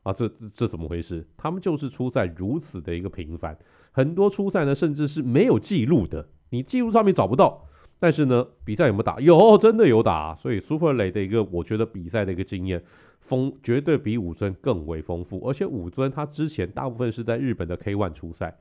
[0.03, 1.25] 啊，这这怎么回事？
[1.35, 3.57] 他们就是出赛如此的一个频繁，
[3.91, 7.65] 很多出赛呢，甚至是没有记录的，你记录上面找不到。
[8.01, 9.19] 但是呢，比赛有没有打？
[9.19, 10.33] 有，真的有打。
[10.33, 12.81] 所以 Super Leg 的一个，我觉得比赛的一个经验
[13.19, 15.45] 丰绝对比武尊更为丰富。
[15.45, 18.57] 而且武尊他之前大部分是在日本的 K One 出赛，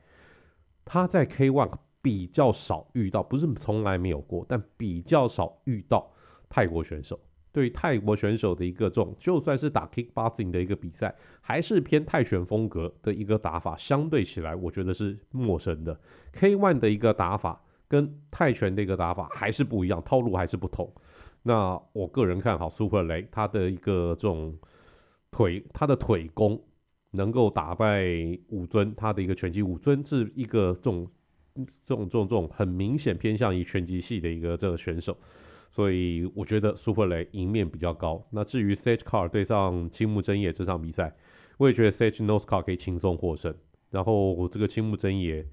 [0.83, 1.71] 他在 K One
[2.01, 6.11] 比较少遇到，不是从来没有过，但比较少遇到
[6.49, 7.17] 泰国选手。
[7.51, 15.97] 对泰国选手的一个这种，就算是打 kickboxing 的一个比赛，还是偏泰拳风格的一个打法，相对起来，我觉得是陌生的。
[16.33, 20.89] K ONE 的一个打法跟泰拳的一个打法还是不一样，套路还是不同。
[21.43, 24.57] 那我个人看好 Super 雷他的一个这种
[25.31, 26.61] 腿，他的腿功
[27.11, 28.05] 能够打败
[28.49, 31.09] 武尊，他的一个拳击，武尊是一个这种
[31.83, 35.17] 这种这种这种很明显偏向于拳击系的一个这个选手。
[35.71, 38.27] 所以我觉得 Super Leg 赢面比较高。
[38.31, 41.15] 那至于 Sage Car 对上青木真也这场比赛，
[41.57, 43.55] 我也觉得 Sage Nose Car 可以轻松获胜。
[43.91, 45.45] 然后这个青木真也，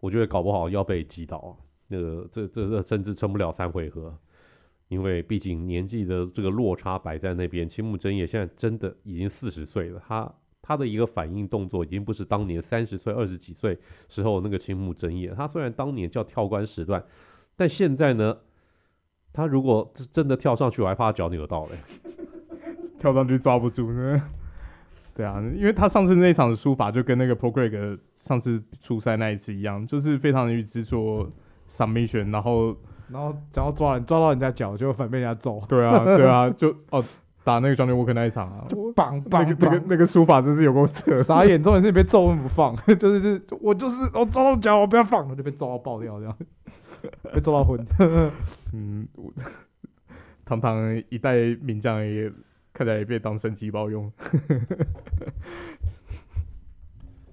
[0.00, 1.56] 我觉得搞不好要被击倒，
[1.88, 4.16] 那个这这这甚至撑不了三回合，
[4.88, 7.68] 因为毕竟年纪的这个落差摆在那边。
[7.68, 10.32] 青木真也现在真的已经四十岁了，他
[10.62, 13.78] 他的一个反应动作已经不是当年三十岁、二十几岁
[14.08, 15.30] 时候那个青木真也。
[15.34, 17.02] 他虽然当年叫跳关时段，
[17.56, 18.36] 但现在呢？
[19.30, 21.76] 他如果真的跳上去，我还怕他脚扭到嘞，
[22.98, 24.30] 跳上去抓不住呢。
[25.14, 31.26] 对啊，因为他上次那场的输法就跟那个 Paul Craig 上次初赛那一次一样，就是非常的执着
[31.70, 32.76] submission，然后
[33.08, 35.62] 然后只要抓人抓到人家脚，就反被人家揍。
[35.66, 37.02] 对啊，对啊，就哦
[37.44, 46.36] 打那个 Johnny Walker 那一场啊， 就绑绑那个那个那个输法真是有够扯，傻眼，重点是你被揍不放，就是是，我就是我抓到脚我不要放，我就被揍到爆掉这样。
[47.32, 47.78] 被揍到昏，
[48.74, 49.06] 嗯，
[50.44, 50.76] 堂堂
[51.10, 52.28] 一代名将也
[52.72, 54.10] 看起来也被当神奇包用，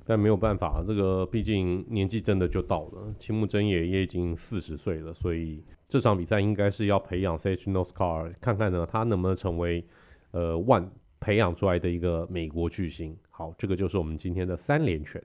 [0.08, 9.84] 但没有办法，这个毕竟年纪真的就到了，青木真也也已经四十岁了，所以这场比赛应该是要培养 Sage Northcar 看看呢他能不能成为
[10.30, 10.90] 呃 ONE
[11.20, 13.18] 培养出来的一个美国巨星。
[13.32, 15.20] 好，这个就是我们今天的三连拳。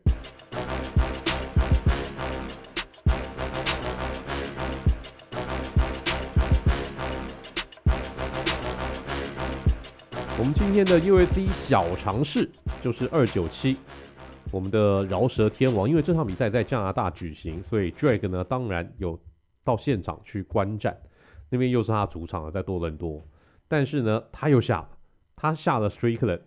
[10.39, 12.49] 我们今天的 UFC 小尝试
[12.81, 13.77] 就是二九七，
[14.51, 19.19] 我们的饶舌天王，因为这场比赛在加拿大举行，所以 Drake 呢当然有
[19.63, 21.01] 到现场去观战，
[21.49, 23.25] 那边又是他主场啊，在多伦多，
[23.69, 24.89] 但是呢他又下了，
[25.37, 26.41] 他下了 Strickland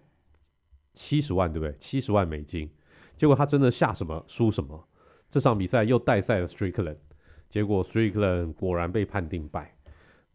[0.93, 1.75] 七十万，对不对？
[1.79, 2.69] 七十万美金，
[3.15, 4.85] 结果他真的下什么输什么，
[5.29, 6.97] 这场比赛又代赛了 Strickland，
[7.49, 9.75] 结果 Strickland 果然被判定败。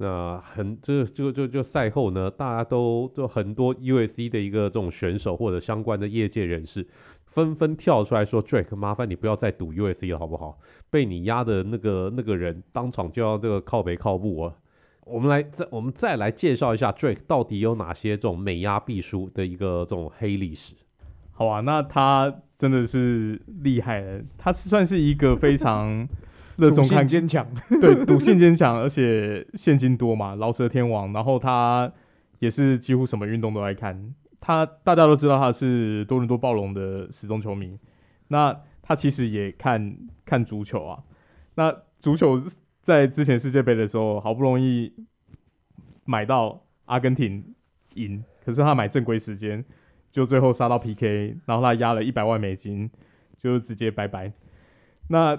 [0.01, 6.87] 那很这个就就赛后呢，大家都就很多 USC 的一个这种选手或者相关的业界人士，
[7.31, 10.59] 纷纷跳出来说：“Drake，麻烦你不要再赌 USC 了，好不好？
[10.91, 14.55] 被你压的那个那个人当场就要这个靠北靠步啊！”
[15.07, 20.75] 我们来再我们再来介绍一下 Drake 到底有哪些这种美压必输的一个这种黑历史。
[21.33, 26.09] 好啊，那他真的是厉害了，他是算是一个非常。
[26.59, 27.47] 热衷看坚强，
[27.81, 31.13] 对，赌性坚强，而且现金多嘛，饶舌天王。
[31.13, 31.89] 然后他
[32.41, 34.13] 也是几乎什么运动都爱看。
[34.41, 37.79] 他大家都知道他是多伦多暴龙的死忠球迷。
[38.29, 41.03] 那他其实也看看足球啊。
[41.55, 42.43] 那足球
[42.83, 44.93] 在之前世界杯的时候，好不容易
[46.05, 47.55] 买到阿根廷
[47.95, 49.65] 赢，可是他买正规时间，
[50.13, 52.91] 就最后杀到 PK，然后他压了一百万美金，
[53.39, 54.33] 就直接拜拜。
[55.09, 55.37] 那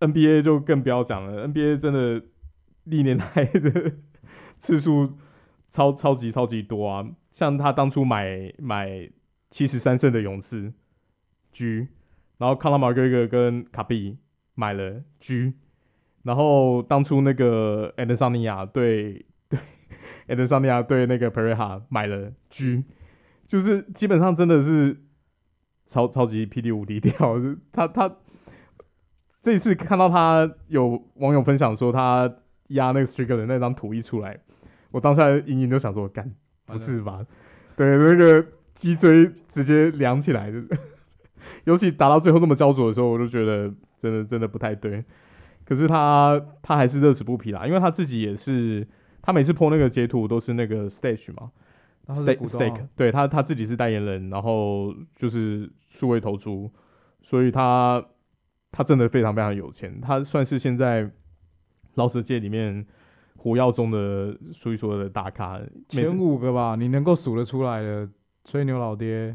[0.00, 2.22] NBA 就更不要讲了，NBA 真的
[2.84, 3.92] 历年来的
[4.56, 5.18] 次数
[5.70, 7.06] 超超级超级多啊！
[7.30, 9.10] 像他当初买买
[9.50, 10.72] 七十三胜的勇士
[11.52, 11.88] G，
[12.38, 14.18] 然后康拉马格格跟卡比
[14.54, 15.54] 买了 G，
[16.22, 19.58] 然后当初那个安德桑尼亚对对
[20.26, 22.84] 安德桑尼亚对那个佩瑞哈买了 G，
[23.46, 25.00] 就是基本上真的是
[25.86, 27.14] 超超级霹雳无敌掉，
[27.72, 28.16] 他他。
[29.42, 32.30] 这次看到他有网友分享说他
[32.68, 34.38] 压那个 Striker 的那张图一出来，
[34.90, 36.30] 我当下隐隐就想说，干
[36.72, 37.24] 不是吧？
[37.76, 38.44] 对，那个
[38.74, 40.52] 脊椎直接凉起来，
[41.64, 45.04] 尤其打到最后那么焦灼的时候，我就觉得真的真的不太对。
[45.64, 48.86] 可是他他还是乐此不疲啦，因为他自己也是，
[49.22, 51.50] 他每次 po 那个截图都是那个 stage 嘛
[52.08, 56.70] ，stake stake，对他他自己是代言人，然后就是数位投出，
[57.22, 58.04] 所以他。
[58.72, 61.10] 他真的非常非常有钱，他算是现在
[61.96, 62.86] 饶舌界里面
[63.42, 68.06] 火药中的数一数二的大咖，前五个吧，你能够数得出来的，
[68.44, 69.34] 吹牛老爹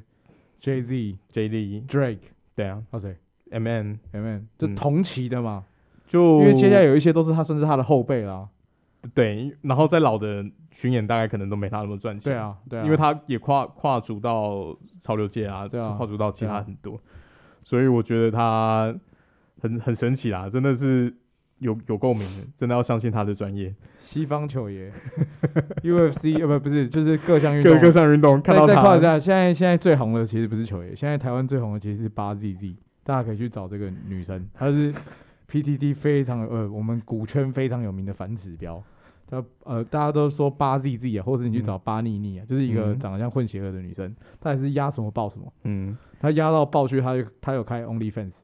[0.62, 2.20] ，Jay Z、J D、Drake，
[2.56, 3.18] 对啊，哦谁
[3.49, 5.66] ，M N、M N，就同期的嘛，
[6.06, 8.47] 就因为接下来有一些都是他，甚至他的后辈啦，
[9.16, 17.01] 对，然后在老的巡演大概可能都没他那么赚钱，对啊，对啊，因为他也跨跨足到潮流界啊，对啊，跨足到其他很多，
[17.64, 18.95] 所以我觉得他。
[19.62, 21.12] 很很神奇啦，真的是
[21.66, 23.74] 有有共鸣的，真的要相信他的专业。
[23.99, 24.91] 西方球爷，
[25.84, 28.74] UFC 呃不不是，就是各项运动，各各项运动看到他。
[28.76, 34.93] 再夸一下，现在现在最红的其实不是球爷，现在台湾最红的其实是八 ZZ，大家可以去找这个女生，她是
[35.51, 38.82] PTT 非常呃我们股圈非常有名的反指标。
[39.28, 48.36] 她呃大家都说八 ZZ 啊，或者你去找八妮妮啊，嗯、就是一个长得像混血儿的女生，她也是压什么爆什么，嗯，她压到爆去，她她有开 OnlyFans。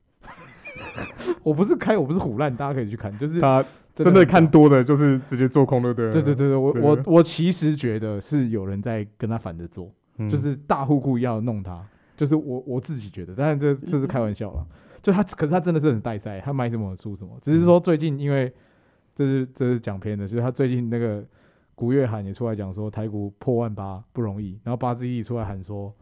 [1.43, 3.63] 我不是开，我不是唬烂，大家可以去看，就是他
[3.95, 11.83] 真的看多的，就是直接做空对不，对对对对，我我我其实觉得是有人在跟他反着做，嗯、就是大户故意要弄他，
[12.15, 14.65] 就是我我自己觉得，当然这这是开玩笑了，
[15.01, 18.51] 就他可是他真的是很带赛，他买什么出什么，只是说最近因为
[19.15, 21.23] 这是这是讲偏的，就是他最近那个
[21.75, 25.93] 古月涵也出来讲说台股破万八不容易，然后八字一出来喊说。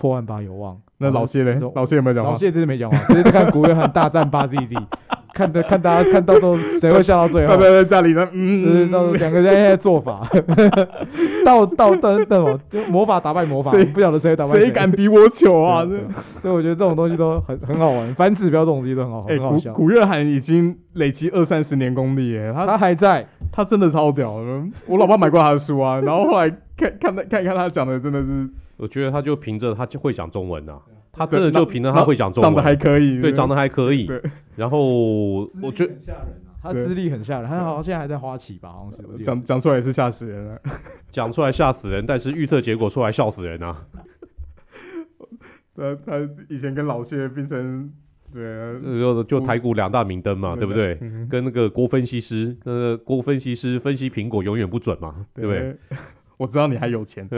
[0.00, 1.60] 破万八有望，那老谢呢？
[1.74, 2.30] 老谢有没有讲话？
[2.32, 4.76] 老谢真是没讲话，直接看古月涵大战八 ZZ，
[5.32, 7.56] 看的看大家看到都谁会笑到最后？
[7.56, 10.28] 对对对，家里呢，嗯，就是到两个人现在做法，
[11.46, 15.86] 到到等等哦，就魔法打败魔法，不晓得谁打败谁，谁敢比我糗啊？
[16.42, 19.72] 所以我觉得这种东西都很很好玩，反指标这种东西都很好，很好笑。
[19.72, 24.62] 古月涵已经累积二三十年功力耶，他他还在，他真的超屌的。
[24.86, 28.48] 我老爸买过他的书啊，然后后来看看他看一看他讲的，真的是。
[28.78, 30.78] 我觉得他就凭着他就会讲中文呐，
[31.12, 34.08] 他真的就凭着他会讲中文，长得还可以，对，长得还可以。
[34.54, 35.92] 然后我觉得
[36.62, 39.24] 他资历很吓人，他好像现在还在花旗吧，好像是。
[39.24, 40.60] 讲讲出来也是吓死人了，
[41.10, 43.84] 讲出来吓死人，但是预测结果出来笑死人啊。
[45.76, 47.92] 他他以前跟老谢变成
[48.32, 50.94] 对，就就台股两大明灯嘛，对不对？
[51.28, 55.76] 跟那个郭分析师，那个郭分析师分析苹果永远不准嘛，对不对？
[56.38, 57.28] 我知道你还有钱。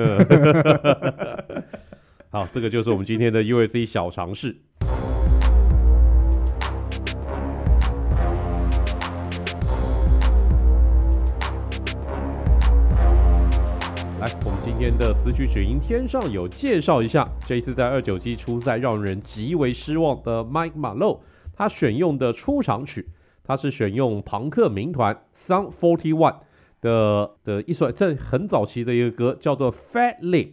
[2.29, 4.55] 好，这个就是我们今天的 U S C 小尝试。
[14.21, 21.21] 来，我们今天的词曲只因天上有介绍一下，这一次在二九七初赛让人极为失望的 Mike Malone，
[21.57, 23.09] 他选用的出场曲，
[23.43, 26.37] 他是选用庞克民团 Sum 41。
[26.81, 30.53] 的的一首，这很早期的一个歌，叫做《Fat Lip》。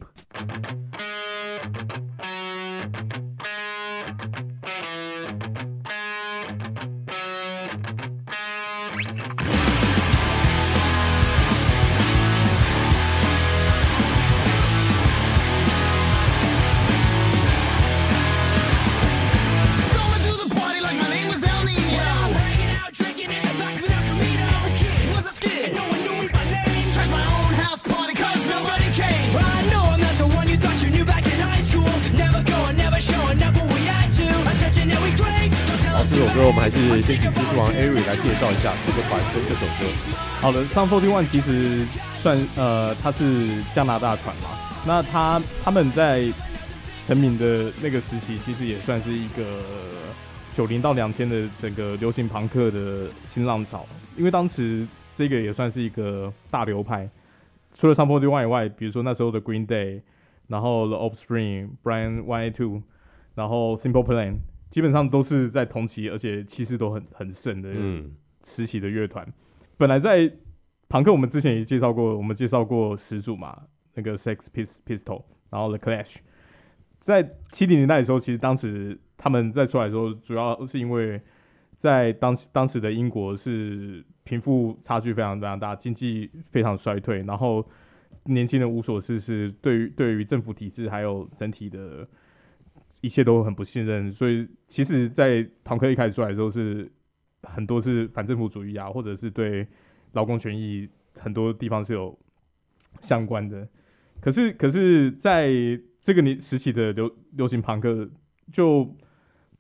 [40.47, 41.83] 好的，Sum 41其实
[42.21, 44.51] 算呃，他是加拿大团嘛。
[44.87, 46.23] 那他他们在
[47.05, 49.43] 成名的那个时期，其实也算是一个
[50.55, 53.85] 九零到两千的整个流行朋克的新浪潮。
[54.15, 57.09] 因为当时这个也算是一个大流派，
[57.73, 59.99] 除了 Sum 41以外，比如说那时候的 Green Day，
[60.47, 62.81] 然后 The Offspring、Brian One A Two，
[63.35, 64.35] 然后 Simple Plan。
[64.71, 67.69] 基本上都是在同期，而且气势都很很盛的
[68.45, 69.25] 时期的乐团。
[69.25, 69.33] 嗯、
[69.77, 70.31] 本来在
[70.89, 73.61] 庞克，我们之前也介绍过，我们介绍过始祖嘛，
[73.93, 74.47] 那个 Sex
[74.85, 76.17] Pistol，然后 The Clash。
[76.99, 81.21] 在七零年代的时候，其实当时他们在出来的时候，主要是因为
[81.77, 87.65] 在当当时的英国是贫富差距非常非常大，经济非常衰退，然后
[88.25, 92.07] 年轻人无所事事，对于对于政府体制还有整体的。
[93.01, 96.91] 一切都很不信任，所以其实，在庞克一开始出来的时候，是
[97.53, 99.67] 很多是反政府主义啊，或者是对
[100.13, 100.87] 劳工权益
[101.19, 102.17] 很多地方是有
[103.01, 103.67] 相关的。
[104.19, 105.49] 可是，可是在
[106.01, 108.09] 这个年时期的流流行庞克，
[108.51, 108.95] 就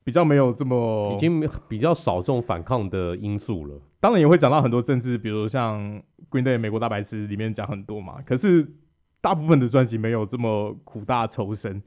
[0.03, 3.79] 比较没有这么，已经比较少这种反抗的因素了。
[3.99, 5.79] 当然也会讲到很多政治，比如像
[6.29, 8.21] Green Day 美国大白痴里面讲很多嘛。
[8.25, 8.67] 可是
[9.21, 11.81] 大部分的专辑没有这么苦大仇深。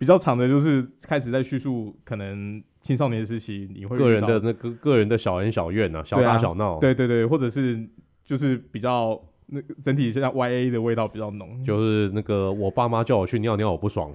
[0.00, 7.86] 比较长的就是开始在叙述可能青少年时期你会个人的那个个人的小恩小怨呐、啊，小打小闹、啊，对对对，或者是
[8.24, 14.10] 就是比较那整体现在 Y A 的味道比较浓，就是那个我爸妈叫我去尿尿我不爽，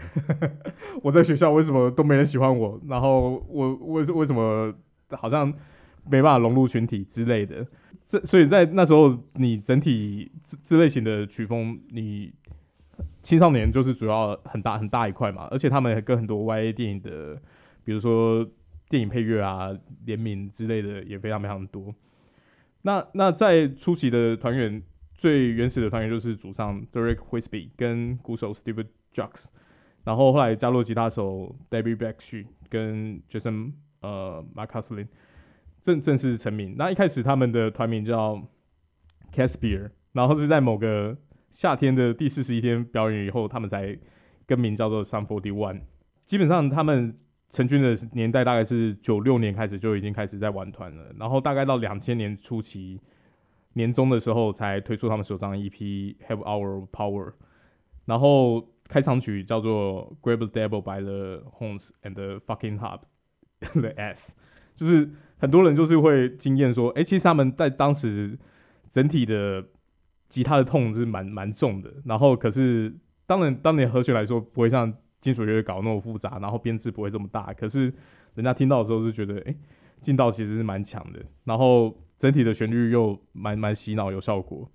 [1.04, 4.74] 我在学校为什么都没人喜欢我，然后我为为什么
[5.12, 5.54] 好像
[6.10, 7.64] 没办法融入群体之类的，
[8.08, 12.34] 这所以在那时候你整体这这类型的曲风你。
[13.26, 17.36] 青少年就是主要很大很大一块嘛，而且他们跟很多 YA 电影的，
[17.84, 18.48] 比如说
[18.88, 21.92] 电影配乐啊联名之类的也非常非常多。
[22.84, 24.80] 那那在初期的团员，
[25.16, 29.46] 最原始的团员就是主唱 Derek Whispy 跟鼓手 Steve Jocks，
[30.04, 33.72] 然后后来加入吉他手 David Blackshire 跟 Jason
[34.02, 35.08] 呃 McCaslin
[35.82, 36.76] 正正式成名。
[36.78, 38.40] 那一开始他们的团名叫
[39.34, 41.18] Caspier，然后是在某个
[41.56, 43.98] 夏天的第四十一天表演以后，他们才
[44.46, 45.80] 更名叫做 Sum 41。
[46.26, 47.18] 基本上他们
[47.50, 53.00] 成军的年代大概是九六年开始就已经开始在玩团了，然后大概到两千年初期
[53.72, 55.70] 年中的时候才推出他们首张 EP
[56.28, 57.30] 《Have Our Power》，
[58.04, 63.00] 然后开场曲叫做《Grab the Devil by the Horns and the Fucking Hub
[63.80, 64.34] the S》，
[64.78, 68.38] 就是很多人就是会惊艳说，哎、其实他们在当时
[68.90, 69.64] 整体的
[70.30, 72.96] 吉他的痛是蛮蛮重的，然后可是
[73.26, 74.94] 当然当年和弦来说不会像。
[75.22, 77.92] 金属乐搞那么复杂，然后编制不会这么大，可是
[78.36, 79.56] 人家听到的时候是觉得，哎、
[80.00, 84.70] 劲道其实是蛮强的，然后整体的旋律又蛮蛮洗脑，有效果。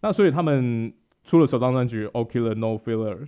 [0.00, 3.18] 那所以他们出了首张专辑《O Killer No Filler》，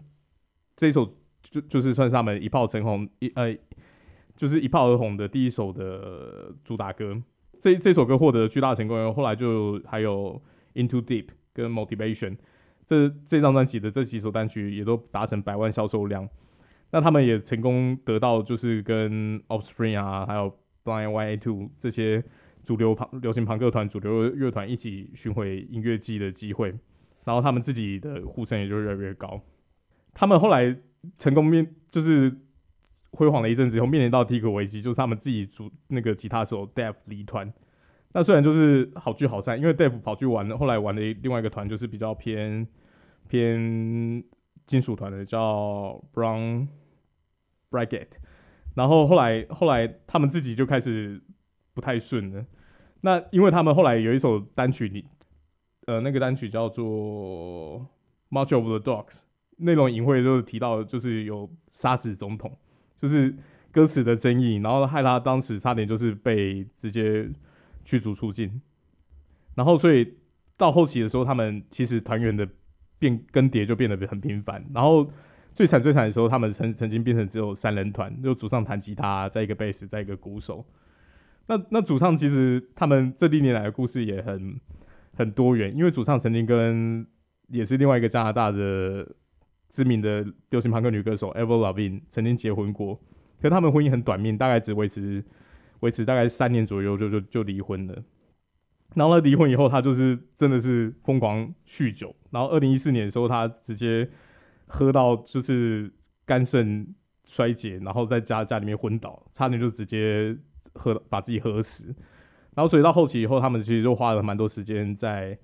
[0.76, 3.56] 这一首就就是算是他们一炮成红，一呃，
[4.34, 7.22] 就是一炮而红的第一首的主打歌。
[7.60, 10.42] 这这首歌获得巨大成功，后来就还有
[10.82, 11.26] 《Into Deep》
[11.60, 12.30] 跟《Motivation》。
[12.86, 16.28] 这这张专辑的这几首单曲也都达成百万销售量，
[16.90, 22.24] 那他们也成功得到就是跟 Offspring 啊，还有 Blink-182 这些
[22.64, 26.74] 主流朋流行朋克团、主流乐团一起巡回音乐季的机会，
[27.24, 29.40] 然后他们自己的呼声也就越来越高。
[30.12, 30.76] 他们后来
[31.16, 32.36] 成功面就是
[33.12, 37.52] 辉煌了一阵子以后，面临到第一个危机，就是他们自己主那个吉他手 Dave 离团。
[38.12, 42.66] 那虽然就是好聚好散，因为 Dave 跑去玩了，后来玩的另外一个团就是比较偏。
[43.28, 44.24] 偏
[44.66, 46.66] 金属团的叫 Brown
[47.70, 48.08] Brigade，
[48.74, 51.22] 然后后来后来他们自己就开始
[51.72, 52.44] 不太顺了。
[53.02, 55.04] 那因为他们后来有一首单曲，你
[55.86, 57.86] 呃那个单曲叫做
[58.30, 59.20] Much of the Dogs，
[59.58, 62.58] 内容隐晦就是提到就是有杀死总统，
[62.98, 63.32] 就是
[63.70, 67.30] 歌词的争议，然后害他当时差点就是被直接
[67.84, 68.60] 驱逐出境。
[69.54, 70.14] 然后所以
[70.56, 72.48] 到后期的时候，他们其实团员的。
[73.00, 75.10] 变更迭就变得很频繁，然后
[75.54, 80.62] 最惨最惨的时候，他们曾曾经变成只有三人团，就主唱弹吉他，在一个贝斯，在一个鼓手。
[81.46, 84.60] 那那主唱其实他们这历年来的故事也很
[85.14, 87.06] 很多元，因为主唱曾经跟
[87.48, 89.10] 也是另外一个加拿大的
[89.70, 92.96] 知名的流行朋克女歌手 Ever Loving 曾经结婚过，
[93.40, 95.24] 可是他们婚姻很短命，大概只维持
[95.80, 98.02] 维持大概三年左右就就就离婚了。
[98.94, 102.14] 然后他离婚以后，他就是真的是疯狂酗酒。
[102.30, 104.08] 然后二零一四年的时候，他直接
[104.66, 105.92] 喝到就是
[106.26, 106.86] 肝肾
[107.24, 110.36] 衰竭，然后在家家里面昏倒，差点就直接
[110.74, 111.94] 喝把自己喝死。
[112.54, 115.38] 然后所以到后期以后，他们其实就花了蛮多时间在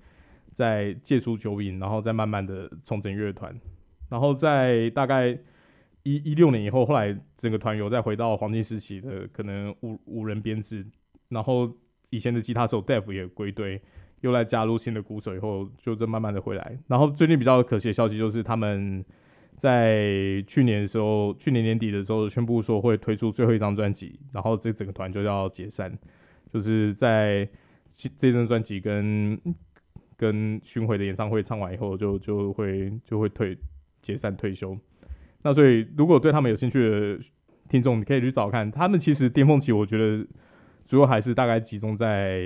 [0.51, 3.57] 在戒除酒瘾，然后再慢慢的重整乐团。
[4.09, 5.37] 然后在大概
[6.15, 10.85] 一一六年以后，后来整个团有再回到黄金时期的可能五五人编制，
[11.29, 11.71] 然后。
[12.09, 13.81] 以前的吉他手 Dave 也归队，
[14.21, 16.79] 又来加入新的鼓手以后，就这慢慢的回来。
[16.87, 19.03] 然后最近比较可惜的消息就是，他们
[19.57, 25.99] 在去年的时候，去年年底的时候宣布说会推出最后一张专辑，然后这整个团就要解散，
[26.49, 27.45] 就是在
[28.17, 29.37] 这张专辑跟
[30.15, 33.57] 跟巡回的演唱会唱完以后，就就会就会退
[34.01, 34.77] 解散退休。
[35.47, 37.19] 那所以如果对他们有兴趣的
[37.69, 40.27] 听众，你可以去找看，他们其实巅峰期，我觉得。
[40.89, 42.41] 主要还是大概集中在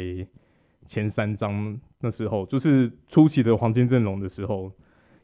[0.87, 4.71] 前三张那时候，就是初期的黄金阵容的时候，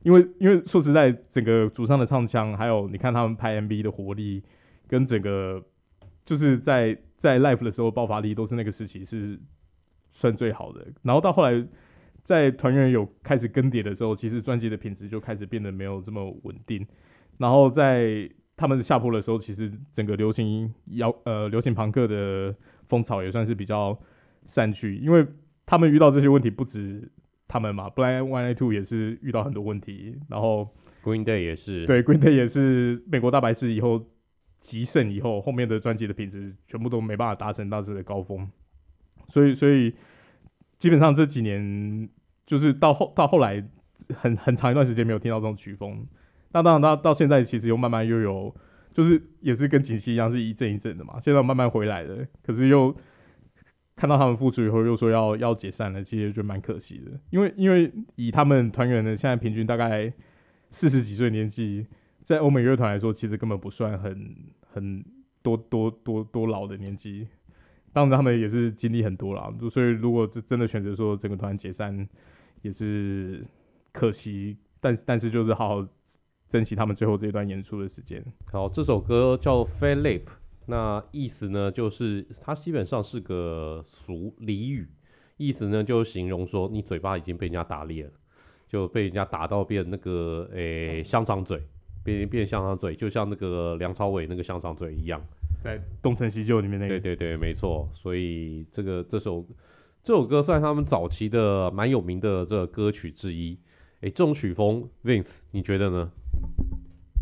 [0.03, 4.43] 因为因为说实在，整个主唱的唱腔，还有你看他们拍 MV 的活力，
[4.87, 5.59] 跟整个
[6.27, 9.39] 就是在在 live 的时候爆发力，都是那个时期是
[10.11, 10.85] 算最好的。
[11.01, 11.65] 然后到后来，
[12.23, 16.85] 在团员有开始更迭的时候，其实专辑的品质就开始变得没有这么稳定。
[17.37, 22.55] 然后在他们下坡的时候，其实整个流行摇呃流行朋克的。
[22.89, 23.99] 风潮也算是比较
[24.45, 25.27] 散去，因为
[25.65, 27.11] 他们遇到这些问题不止
[27.45, 30.69] 他们嘛，Blink-182 也是遇到很多问题，然后
[31.03, 34.05] Green Day 也是，对 Green Day 也是美国大白事以后
[34.61, 38.49] 极盛以后，后面的专辑的品质全部都没办法达成当时的高峰，
[39.27, 39.93] 所以所以
[40.79, 42.07] 基本上这几年
[42.45, 43.61] 就是到后到后来
[44.13, 46.07] 很很长一段时间没有听到这种曲风，
[46.51, 48.55] 那当然到到现在其实又慢慢又有。
[48.93, 52.91] 就是也是跟锦溪一样是一阵一阵的嘛，现在慢慢回来了，可是又
[53.95, 57.11] 看到他们复出以后又说要要解散了，其实就蛮可惜的。
[57.29, 60.11] 因为因为以他们团员的现在平均大概
[60.71, 61.85] 四十几岁年纪，
[62.23, 64.35] 在欧美乐团来说其实根本不算很
[64.73, 65.05] 很
[65.43, 67.27] 多多多多老的年纪，
[67.93, 72.09] 当然他们也是经历很多了，所以如果真的选择说整个团解散，
[72.63, 73.45] 也是
[73.91, 75.87] 可惜，但但是就是好好
[76.49, 78.23] 珍惜他们最后这一段演出的时间。
[78.51, 80.23] 好，这首歌叫 Fat Lip，
[80.65, 84.87] 那意思呢就是它基本上是个俗俚语，
[85.37, 88.11] 意思呢就形容说你嘴巴已经被人家打裂了，
[88.67, 91.61] 就被人家打到变那个诶、欸、香肠嘴。
[92.03, 95.21] 变变香肠嘴，就像那个梁朝伟那个香肠嘴一样，
[95.61, 96.97] 在东成西就里面那个。
[96.97, 97.85] 对对对，没错。
[97.93, 99.45] 所以这个这首
[100.01, 103.59] 这首歌算他们早期的蛮有名的这个歌曲之一。
[103.99, 106.09] 哎，这种曲风，Vince，你觉得呢？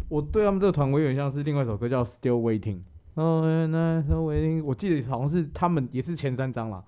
[0.10, 2.78] 我对他们这个团，我有点像是另外一首歌叫《Still Waiting》。
[3.16, 6.84] 哦，那首 Waiting，我记得好像是他们也是前三张啦，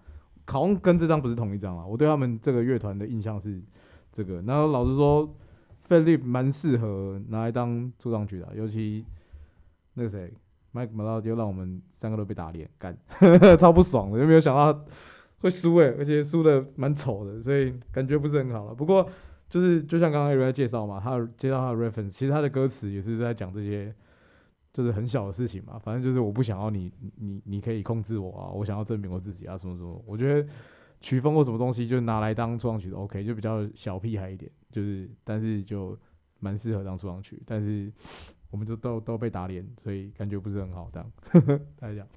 [0.46, 1.86] 好像跟这张不是同一张啦。
[1.86, 3.62] 我对他们这个乐团的印象是
[4.12, 4.42] 这个。
[4.44, 5.34] 然后老实说。
[5.90, 9.06] Fat Lip 蛮适合拿来当出场曲的，尤其
[9.94, 10.34] 那个谁
[10.74, 12.94] ，Mike Malott 就让我们三个都被打脸，干，
[13.58, 14.78] 超不爽的，就没有想到
[15.40, 18.76] 会输诶，而且输的蛮丑的，所以感觉不是很好了。
[18.76, 19.08] 不过
[19.50, 23.94] 就是就像刚刚有人在介绍嘛，他介绍他的 reference，其实他的歌词也是在讲这些，
[24.74, 25.80] 就是很小的事情嘛。
[25.80, 30.04] 反正就是我不想要你，你你可以控制我啊，我想要证明我自己啊，什么什么。
[30.06, 30.50] 我觉得
[31.00, 34.52] 曲风或什么东西就拿来当出场曲都 OK，就比较小屁孩一点。
[34.70, 35.98] 就是，但是就
[36.40, 37.90] 蛮适合当出场曲，但是
[38.52, 41.10] 我们就都都被打脸，所以感觉不是很好当。
[41.80, 42.08] 大家讲，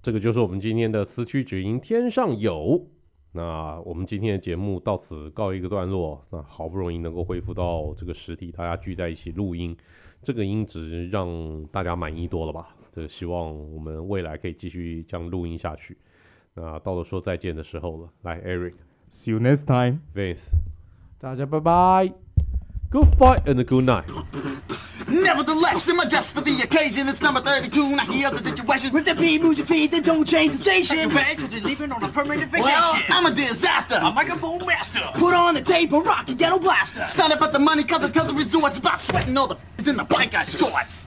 [0.00, 2.88] 这个就是我们今天的词曲只因天上有。
[3.32, 6.24] 那我们今天的节目到此告一个段落。
[6.30, 9.76] 那好不容易能够恢复到这个实体，大家聚在一起录音，
[10.22, 12.74] 这个音质让大家满意多了吧？
[12.90, 15.96] 这个希望我们未来可以继续这样录音下去。
[16.54, 20.50] 那到了说再见的时候了，来，Eric，See you next time，Vince。
[21.18, 22.12] 大家拜拜
[22.90, 24.87] ，Good fight and good night.
[25.08, 28.92] Nevertheless, in my dress for the occasion, it's number 32, Not the the situation.
[28.92, 31.08] With the beat move your feet, then don't change the station.
[31.08, 32.70] Bad, cause you're leaving on a permanent vacation.
[32.70, 33.98] Well, I'm a disaster.
[34.02, 35.00] A microphone master.
[35.14, 37.02] Put on the tape, a rocky ghetto blaster.
[37.02, 38.78] It's not about the money, cause it tells the resort.
[38.78, 39.56] About sweating all the
[39.88, 41.06] in the bike I shorts.